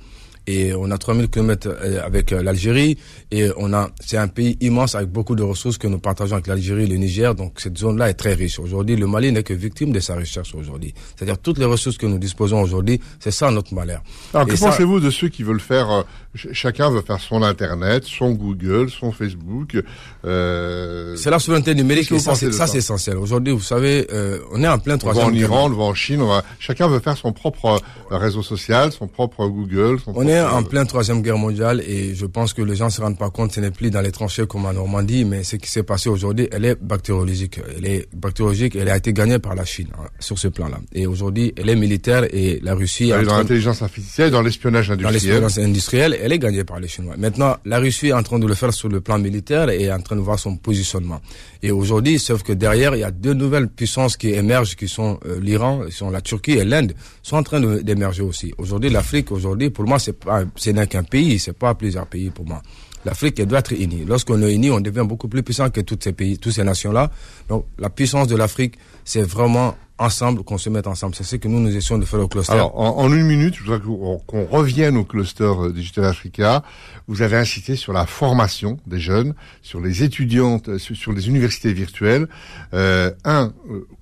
et 0.46 0.74
on 0.74 0.90
a 0.90 0.98
3000 0.98 1.28
km 1.30 1.74
avec 2.04 2.30
l'Algérie 2.30 2.98
et 3.30 3.48
on 3.56 3.72
a 3.72 3.88
c'est 4.00 4.18
un 4.18 4.28
pays 4.28 4.58
immense 4.60 4.94
avec 4.94 5.08
beaucoup 5.08 5.34
de 5.34 5.42
ressources 5.42 5.78
que 5.78 5.86
nous 5.86 5.98
partageons 5.98 6.34
avec 6.34 6.46
l'Algérie 6.48 6.84
et 6.84 6.86
le 6.86 6.96
Niger. 6.96 7.34
Donc 7.34 7.60
cette 7.60 7.78
zone-là 7.78 8.10
est 8.10 8.14
très 8.14 8.34
riche. 8.34 8.58
Aujourd'hui, 8.58 8.96
le 8.96 9.06
Mali 9.06 9.32
n'est 9.32 9.42
que 9.42 9.54
victime 9.54 9.90
de 9.92 10.00
sa 10.00 10.16
recherche 10.16 10.54
aujourd'hui. 10.54 10.92
C'est-à-dire 11.16 11.38
toutes 11.38 11.56
les 11.58 11.64
ressources 11.64 11.96
que 11.96 12.04
nous 12.06 12.18
disposons 12.18 12.60
aujourd'hui, 12.60 13.00
c'est 13.20 13.30
ça 13.30 13.50
notre 13.50 13.72
malheur. 13.72 14.02
Alors 14.34 14.46
que 14.46 14.54
pensez-vous 14.58 15.00
de 15.00 15.10
ceux 15.10 15.28
qui 15.28 15.42
veulent 15.44 15.60
faire 15.60 16.04
chacun 16.34 16.90
veut 16.90 17.02
faire 17.02 17.20
son 17.20 17.42
internet, 17.42 18.04
son 18.04 18.32
Google, 18.32 18.90
son 18.90 19.12
Facebook. 19.12 19.76
Euh... 20.24 21.14
C'est 21.16 21.30
la 21.30 21.38
souveraineté 21.38 21.74
numérique 21.74 22.10
et 22.12 22.18
ça, 22.18 22.34
c'est 22.34 22.76
essentiel. 22.76 23.16
Aujourd'hui, 23.16 23.52
vous 23.52 23.60
savez, 23.60 24.06
euh, 24.12 24.38
on 24.52 24.62
est 24.62 24.68
en 24.68 24.78
plein 24.78 24.98
troisième. 24.98 25.26
On 25.26 25.30
va 25.30 25.34
en 25.34 25.38
Iran, 25.38 25.70
on 25.70 25.76
va 25.76 25.84
en 25.84 25.94
Chine. 25.94 26.22
Chacun 26.58 26.88
veut 26.88 27.00
faire 27.00 27.16
son 27.16 27.32
propre 27.32 27.80
euh, 28.10 28.16
réseau 28.16 28.42
social, 28.42 28.92
son 28.92 29.06
propre 29.06 29.46
Google. 29.46 29.98
on 30.06 30.26
est 30.26 30.40
en 30.40 30.62
plein 30.62 30.84
troisième 30.84 31.22
guerre 31.22 31.38
mondiale 31.38 31.82
et 31.86 32.14
je 32.14 32.26
pense 32.26 32.52
que 32.52 32.62
les 32.62 32.76
gens 32.76 32.90
se 32.90 33.00
rendent 33.00 33.18
pas 33.18 33.30
compte. 33.30 33.52
Ce 33.52 33.60
n'est 33.60 33.70
plus 33.70 33.90
dans 33.90 34.00
les 34.00 34.12
tranchées 34.12 34.46
comme 34.46 34.66
en 34.66 34.72
Normandie, 34.72 35.24
mais 35.24 35.44
ce 35.44 35.56
qui 35.56 35.70
s'est 35.70 35.82
passé 35.82 36.08
aujourd'hui, 36.08 36.48
elle 36.52 36.64
est 36.64 36.76
bactériologique. 36.80 37.60
Elle 37.76 37.86
est 37.86 38.08
bactériologique. 38.14 38.76
Elle 38.76 38.88
a 38.88 38.96
été 38.96 39.12
gagnée 39.12 39.38
par 39.38 39.54
la 39.54 39.64
Chine 39.64 39.88
hein, 39.94 40.06
sur 40.18 40.38
ce 40.38 40.48
plan-là. 40.48 40.78
Et 40.92 41.06
aujourd'hui, 41.06 41.52
elle 41.56 41.68
est 41.68 41.76
militaire 41.76 42.24
et 42.34 42.60
la 42.62 42.74
Russie. 42.74 43.10
Elle 43.10 43.22
est 43.22 43.26
dans 43.26 43.38
l'intelligence 43.38 43.82
artificielle, 43.82 44.30
dans 44.30 44.42
l'espionnage 44.42 44.90
industriel. 44.90 45.04
Dans 45.04 45.14
l'espionnage 45.14 45.58
industriel, 45.58 46.18
elle 46.24 46.32
est 46.32 46.38
gagnée 46.38 46.64
par 46.64 46.80
les 46.80 46.88
Chinois. 46.88 47.16
Maintenant, 47.18 47.58
la 47.66 47.78
Russie 47.78 48.06
est 48.08 48.12
en 48.14 48.22
train 48.22 48.38
de 48.38 48.46
le 48.46 48.54
faire 48.54 48.72
sur 48.72 48.88
le 48.88 49.02
plan 49.02 49.18
militaire 49.18 49.68
et 49.68 49.82
est 49.82 49.92
en 49.92 50.00
train 50.00 50.16
de 50.16 50.22
voir 50.22 50.38
son 50.38 50.56
positionnement. 50.56 51.20
Et 51.62 51.70
aujourd'hui, 51.70 52.18
sauf 52.18 52.42
que 52.42 52.54
derrière, 52.54 52.96
il 52.96 53.00
y 53.00 53.04
a 53.04 53.10
deux 53.10 53.34
nouvelles 53.34 53.68
puissances 53.68 54.16
qui 54.16 54.30
émergent, 54.30 54.74
qui 54.74 54.88
sont 54.88 55.20
euh, 55.26 55.38
l'Iran, 55.38 55.82
sont 55.90 56.08
la 56.08 56.22
Turquie 56.22 56.52
et 56.52 56.64
l'Inde, 56.64 56.94
sont 57.22 57.36
en 57.36 57.42
train 57.42 57.60
d'émerger 57.60 58.22
aussi. 58.22 58.54
Aujourd'hui, 58.56 58.88
l'Afrique, 58.88 59.30
aujourd'hui, 59.32 59.68
pour 59.68 59.84
moi, 59.84 59.98
c'est 59.98 60.14
pas, 60.18 60.44
ce 60.56 60.70
n'est 60.70 60.86
qu'un 60.86 61.02
pays, 61.02 61.38
c'est 61.38 61.52
pas 61.52 61.74
plusieurs 61.74 62.06
pays 62.06 62.30
pour 62.30 62.46
moi. 62.46 62.62
L'Afrique, 63.04 63.42
doit 63.42 63.58
être 63.58 63.72
unie. 63.72 64.04
Lorsqu'on 64.06 64.40
est 64.40 64.54
unis, 64.54 64.70
on 64.70 64.80
devient 64.80 65.04
beaucoup 65.06 65.28
plus 65.28 65.42
puissant 65.42 65.68
que 65.68 65.82
tous 65.82 65.98
ces 66.00 66.12
pays, 66.14 66.38
toutes 66.38 66.54
ces 66.54 66.64
nations-là. 66.64 67.10
Donc, 67.50 67.66
la 67.78 67.90
puissance 67.90 68.28
de 68.28 68.36
l'Afrique, 68.36 68.76
c'est 69.04 69.22
vraiment 69.22 69.76
ensemble, 69.98 70.42
qu'on 70.42 70.58
se 70.58 70.68
mette 70.70 70.86
ensemble. 70.86 71.14
C'est 71.14 71.24
ce 71.24 71.36
que 71.36 71.46
nous, 71.46 71.60
nous 71.60 71.74
essayons 71.74 71.98
de 71.98 72.04
faire 72.04 72.20
au 72.20 72.28
cluster. 72.28 72.52
Alors, 72.52 72.78
en, 72.78 73.12
une 73.12 73.26
minute, 73.26 73.54
je 73.54 73.62
voudrais 73.62 73.80
qu'on 74.26 74.44
revienne 74.44 74.96
au 74.96 75.04
cluster 75.04 75.44
euh, 75.44 75.72
Digital 75.72 76.04
Africa. 76.04 76.64
Vous 77.06 77.22
avez 77.22 77.36
incité 77.36 77.76
sur 77.76 77.92
la 77.92 78.06
formation 78.06 78.78
des 78.86 78.98
jeunes, 78.98 79.34
sur 79.62 79.80
les 79.80 80.02
étudiantes, 80.02 80.68
euh, 80.68 80.78
sur, 80.78 81.12
les 81.12 81.28
universités 81.28 81.72
virtuelles. 81.72 82.26
Euh, 82.72 83.12
un, 83.24 83.52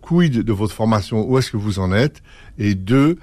quid 0.01 0.43
de 0.43 0.53
votre 0.53 0.75
formation, 0.75 1.29
où 1.29 1.39
est-ce 1.39 1.51
que 1.51 1.59
vous 1.59 1.79
en 1.79 1.93
êtes? 1.93 2.23
Et 2.59 2.75
deux, 2.75 3.19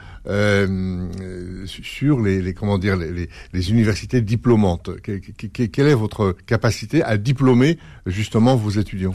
sur 1.65 2.19
les, 2.19 2.53
comment 2.53 2.77
dire 2.77 2.97
les, 2.97 3.29
les, 3.53 3.69
universités 3.69 4.21
diplômantes. 4.21 4.89
quelle 5.01 5.87
est 5.87 5.93
votre 5.93 6.35
capacité 6.45 7.03
à 7.03 7.17
diplômer 7.17 7.77
justement 8.05 8.55
vos 8.55 8.71
étudiants? 8.71 9.13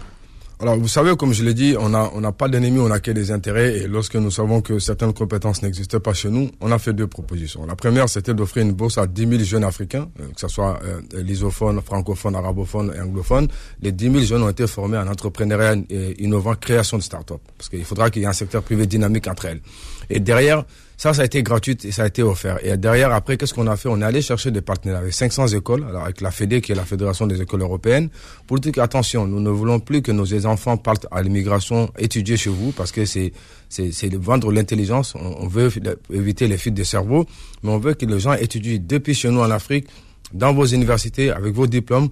Alors, 0.65 0.79
vous 0.79 0.89
savez, 0.89 1.15
comme 1.15 1.35
je 1.35 1.45
l'ai 1.45 1.53
dit, 1.53 1.77
on 1.79 1.91
n'a 1.91 2.11
on 2.15 2.25
a 2.25 2.33
pas 2.33 2.49
d'ennemis, 2.49 2.79
on 2.79 2.91
a 2.91 2.99
que 2.99 3.11
des 3.11 3.31
intérêts. 3.33 3.81
Et 3.81 3.87
lorsque 3.87 4.15
nous 4.15 4.31
savons 4.31 4.63
que 4.63 4.79
certaines 4.79 5.13
compétences 5.13 5.61
n'existaient 5.61 6.01
pas 6.01 6.15
chez 6.15 6.31
nous, 6.31 6.51
on 6.63 6.73
a 6.73 6.79
fait 6.79 6.95
deux 6.95 7.07
propositions. 7.07 7.67
La 7.67 7.77
première, 7.77 8.09
c'était 8.09 8.33
d'offrir 8.33 8.65
une 8.65 8.73
bourse 8.73 8.97
à 8.97 9.07
10 9.07 9.29
000 9.29 9.43
jeunes 9.45 9.65
africains, 9.65 10.09
euh, 10.21 10.27
que 10.29 10.41
ce 10.41 10.49
soit 10.49 10.81
euh, 10.83 11.03
lisophones, 11.23 11.83
francophones, 11.83 12.35
arabophones 12.35 12.95
et 12.97 13.01
anglophones. 13.03 13.49
Les 13.83 13.93
10 13.93 14.11
000 14.11 14.25
jeunes 14.25 14.43
ont 14.43 14.49
été 14.49 14.67
formés 14.67 14.97
en 14.97 15.07
entrepreneuriat 15.07 15.77
innovant, 16.19 16.55
création 16.55 16.97
de 16.97 17.03
start-up. 17.03 17.41
Parce 17.59 17.69
qu'il 17.69 17.85
faudra 17.85 18.09
qu'il 18.09 18.23
y 18.23 18.25
ait 18.25 18.29
un 18.29 18.33
secteur 18.33 18.63
privé 18.63 18.87
dynamique 18.87 19.29
entre 19.29 19.45
elles. 19.45 19.61
Et 20.09 20.19
derrière, 20.19 20.65
ça, 20.97 21.13
ça 21.13 21.23
a 21.23 21.25
été 21.25 21.43
gratuit 21.43 21.77
et 21.85 21.93
ça 21.93 22.05
a 22.05 22.07
été 22.07 22.23
offert. 22.23 22.59
Et 22.65 22.77
derrière, 22.77 23.13
après, 23.13 23.37
qu'est-ce 23.37 23.55
qu'on 23.55 23.67
a 23.67 23.77
fait? 23.77 23.89
On 23.89 24.01
est 24.01 24.05
allé 24.05 24.23
chercher 24.23 24.51
des 24.51 24.61
partenaires 24.61 24.99
avec 24.99 25.13
500 25.13 25.49
écoles, 25.49 25.85
alors 25.89 26.05
avec 26.05 26.21
la 26.21 26.31
FEDE, 26.31 26.61
qui 26.61 26.73
est 26.73 26.75
la 26.75 26.85
Fédération 26.85 27.27
des 27.27 27.41
écoles 27.41 27.63
européennes, 27.63 28.09
pour 28.47 28.59
dire 28.61 28.73
attention, 28.79 29.27
nous 29.27 29.41
ne 29.41 29.51
voulons 29.51 29.81
plus 29.81 30.03
que 30.03 30.13
nos 30.13 30.47
enfants 30.47 30.77
partent 30.77 31.07
à 31.11 31.23
l'immigration 31.23 31.91
étudier 31.99 32.37
chez 32.37 32.51
vous, 32.51 32.73
parce 32.73 32.93
que 32.93 33.05
c'est 33.05 33.33
c'est 33.69 34.15
vendre 34.15 34.53
l'intelligence. 34.53 35.15
On, 35.17 35.49
veut 35.49 35.69
éviter 36.13 36.47
les 36.47 36.57
fuites 36.57 36.75
de 36.75 36.85
cerveau, 36.85 37.27
mais 37.63 37.71
on 37.71 37.79
veut 37.79 37.95
que 37.95 38.07
les 38.07 38.21
gens 38.21 38.35
étudient 38.35 38.79
depuis 38.81 39.15
chez 39.15 39.31
nous 39.31 39.41
en 39.41 39.51
Afrique, 39.51 39.89
dans 40.33 40.53
vos 40.53 40.67
universités, 40.67 41.31
avec 41.31 41.55
vos 41.55 41.67
diplômes, 41.67 42.09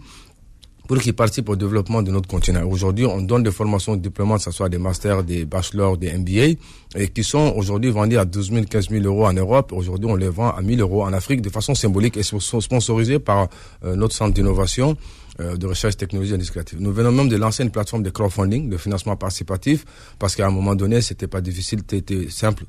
pour 0.92 1.00
qu'ils 1.00 1.14
participent 1.14 1.48
au 1.48 1.56
développement 1.56 2.02
de 2.02 2.10
notre 2.10 2.28
continent. 2.28 2.62
Aujourd'hui, 2.68 3.06
on 3.06 3.22
donne 3.22 3.42
des 3.42 3.50
formations 3.50 3.96
diplômantes, 3.96 4.40
que 4.40 4.44
ce 4.44 4.50
soit 4.50 4.68
des 4.68 4.76
masters, 4.76 5.24
des 5.24 5.46
bachelors, 5.46 5.96
des 5.96 6.12
MBA, 6.12 6.58
et 6.96 7.08
qui 7.08 7.24
sont 7.24 7.54
aujourd'hui 7.56 7.88
vendus 7.88 8.18
à 8.18 8.26
12 8.26 8.52
000, 8.52 8.64
15 8.66 8.90
000 8.90 9.02
euros 9.06 9.24
en 9.24 9.32
Europe. 9.32 9.72
Aujourd'hui, 9.72 10.10
on 10.10 10.16
les 10.16 10.28
vend 10.28 10.50
à 10.50 10.60
1000 10.60 10.82
euros 10.82 11.02
en 11.04 11.14
Afrique 11.14 11.40
de 11.40 11.48
façon 11.48 11.74
symbolique 11.74 12.18
et 12.18 12.22
sont 12.22 12.60
sponsorisés 12.60 13.18
par 13.18 13.48
euh, 13.86 13.96
notre 13.96 14.14
centre 14.14 14.34
d'innovation 14.34 14.98
euh, 15.40 15.56
de 15.56 15.66
recherche 15.66 15.96
technologie 15.96 16.34
indicative. 16.34 16.78
Nous 16.78 16.92
venons 16.92 17.10
même 17.10 17.30
de 17.30 17.36
lancer 17.36 17.62
une 17.62 17.70
plateforme 17.70 18.02
de 18.02 18.10
crowdfunding, 18.10 18.68
de 18.68 18.76
financement 18.76 19.16
participatif, 19.16 19.86
parce 20.18 20.36
qu'à 20.36 20.46
un 20.46 20.50
moment 20.50 20.74
donné, 20.74 21.00
c'était 21.00 21.26
pas 21.26 21.40
difficile, 21.40 21.80
c'était 21.88 22.28
simple. 22.28 22.64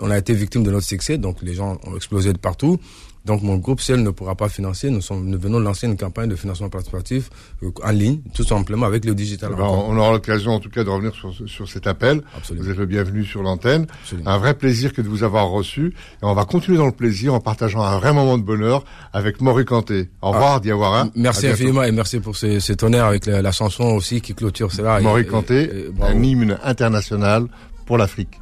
On 0.00 0.10
a 0.10 0.18
été 0.18 0.34
victime 0.34 0.62
de 0.62 0.70
notre 0.70 0.86
succès, 0.86 1.16
donc 1.16 1.38
les 1.40 1.54
gens 1.54 1.78
ont 1.86 1.96
explosé 1.96 2.34
de 2.34 2.38
partout. 2.38 2.78
Donc 3.26 3.42
mon 3.42 3.56
groupe 3.56 3.80
seul 3.80 4.02
ne 4.02 4.10
pourra 4.10 4.36
pas 4.36 4.48
financer. 4.48 4.88
Nous, 4.88 5.00
sommes, 5.00 5.26
nous 5.26 5.38
venons 5.38 5.58
de 5.58 5.64
lancer 5.64 5.86
une 5.88 5.96
campagne 5.96 6.28
de 6.28 6.36
financement 6.36 6.68
participatif 6.68 7.28
euh, 7.64 7.70
en 7.82 7.90
ligne, 7.90 8.20
tout 8.34 8.44
simplement 8.44 8.86
avec 8.86 9.04
le 9.04 9.14
digital. 9.16 9.52
on 9.58 9.96
aura 9.98 10.12
l'occasion 10.12 10.52
en 10.52 10.60
tout 10.60 10.70
cas 10.70 10.84
de 10.84 10.88
revenir 10.90 11.12
sur, 11.12 11.34
sur 11.48 11.68
cet 11.68 11.88
appel. 11.88 12.22
Vous 12.56 12.70
êtes 12.70 12.76
le 12.76 12.86
bienvenu 12.86 13.24
sur 13.24 13.42
l'antenne. 13.42 13.86
Un 14.24 14.38
vrai 14.38 14.54
plaisir 14.54 14.92
que 14.92 15.02
de 15.02 15.08
vous 15.08 15.24
avoir 15.24 15.48
reçu. 15.48 15.92
Et 16.22 16.24
on 16.24 16.34
va 16.34 16.44
continuer 16.44 16.78
dans 16.78 16.86
le 16.86 16.92
plaisir 16.92 17.34
en 17.34 17.40
partageant 17.40 17.82
un 17.82 17.98
vrai 17.98 18.12
moment 18.12 18.38
de 18.38 18.44
bonheur 18.44 18.84
avec 19.12 19.40
Maury 19.40 19.64
Kanté. 19.64 20.08
Au 20.22 20.30
revoir, 20.30 20.54
ah, 20.56 20.60
Diawara. 20.60 21.08
Merci 21.16 21.48
infiniment 21.48 21.82
et 21.82 21.92
merci 21.92 22.20
pour 22.20 22.36
cet 22.36 22.82
honneur 22.84 23.06
avec 23.06 23.26
la, 23.26 23.52
chanson 23.52 23.84
aussi 23.84 24.20
qui 24.20 24.34
clôture 24.34 24.70
cela. 24.70 25.00
Maury 25.00 25.26
Kanté, 25.26 25.90
un 26.00 26.22
hymne 26.22 26.58
international 26.62 27.46
pour 27.86 27.98
l'Afrique. 27.98 28.40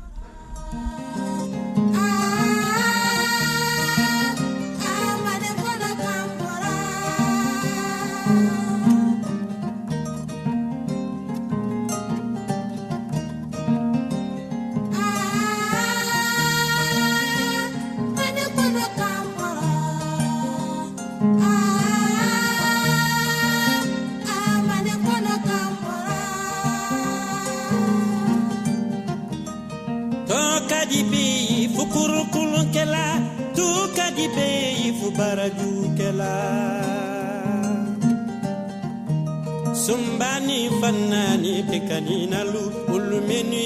tumbani 39.94 40.60
fannani 40.80 41.62
be 41.70 41.78
kaninalu 41.88 42.62
ulmenu 42.94 43.60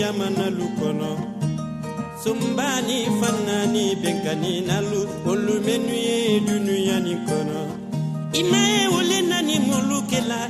yamanalu 0.00 0.66
kono. 0.78 1.12
Sumbani 2.22 2.98
fannani 3.20 3.84
be 4.02 4.12
kaninalu 4.24 5.00
ulmenu 5.26 5.96
dunuyani 6.46 7.14
kono. 7.26 7.60
Imaye 8.40 8.86
wole 8.94 9.18
nani 9.30 9.56
mulukela 9.58 10.40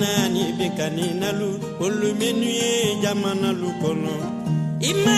naani 0.00 0.42
binkani 0.58 1.06
nalu 1.20 1.48
olu 1.84 2.08
minnu 2.20 2.48
ye 2.60 2.72
jamanalu 3.02 3.68
kɔnɔ 3.80 4.14
i 4.88 4.90
ma 5.04 5.14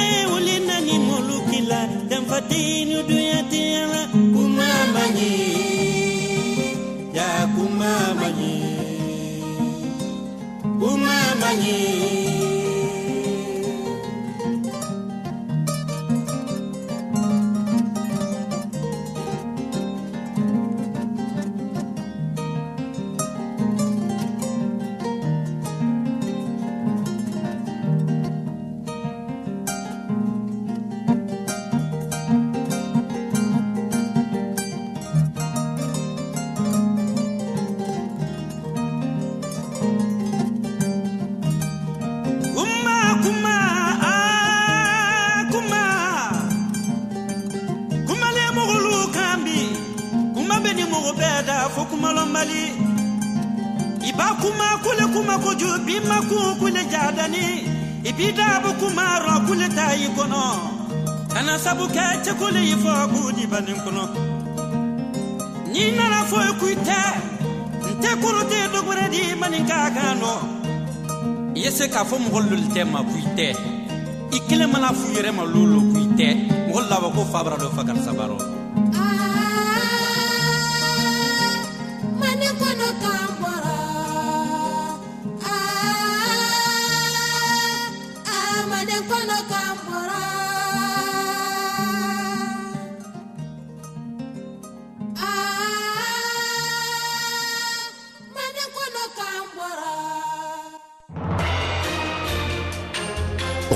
ye 0.46 0.56
nani 0.68 0.94
mɔlu 1.08 1.36
kila 1.50 1.80
danfadenu 2.10 2.96
dunyatiya 3.08 3.82
la 3.92 4.02
kuma 4.34 4.68
ma 4.94 5.04
ɲe 5.16 5.30
kuma 7.54 7.90
ma 8.20 8.28
kuma 10.80 11.14
ma 11.40 11.50
bakuma 54.18 54.68
kule 54.84 55.04
kuma 55.14 55.34
koju 55.44 55.68
bima 55.86 56.18
ku 56.28 56.38
kule 56.60 56.82
jadani. 56.92 57.46
Ibida 58.08 58.60
bu 58.62 58.70
kuma 58.80 59.06
ro 59.24 59.34
kule 59.46 59.68
tayi 59.76 60.08
kono. 60.16 60.44
Kana 61.32 61.54
sabu 61.58 61.86
ke 61.94 62.04
che 62.24 62.32
kule 62.40 62.60
ifo 62.74 62.92
budi 63.12 63.44
banin 63.52 63.78
kono 63.84 64.04
ni 65.72 65.84
fo 66.30 66.36
kuru 68.22 68.42
te 68.50 68.60
di 69.14 69.22
manin 69.40 69.64
ka 69.70 69.90
kano 69.96 70.32
yese 71.54 71.86
ka 71.94 72.04
fo 72.08 72.16
mo 72.18 72.28
ma 72.30 72.66
tema 72.74 73.00
kuite. 73.10 73.48
Ikile 74.36 74.66
mana 74.72 74.88
fu 74.98 75.06
yere 75.14 75.30
ma 75.38 75.44
lulu 75.44 75.80
kuite. 75.92 76.28
Ngol 76.68 76.84
lawa 76.90 77.08
ko 77.14 77.22
fabra 77.32 77.56
do 77.62 77.68
sabaro 78.06 78.57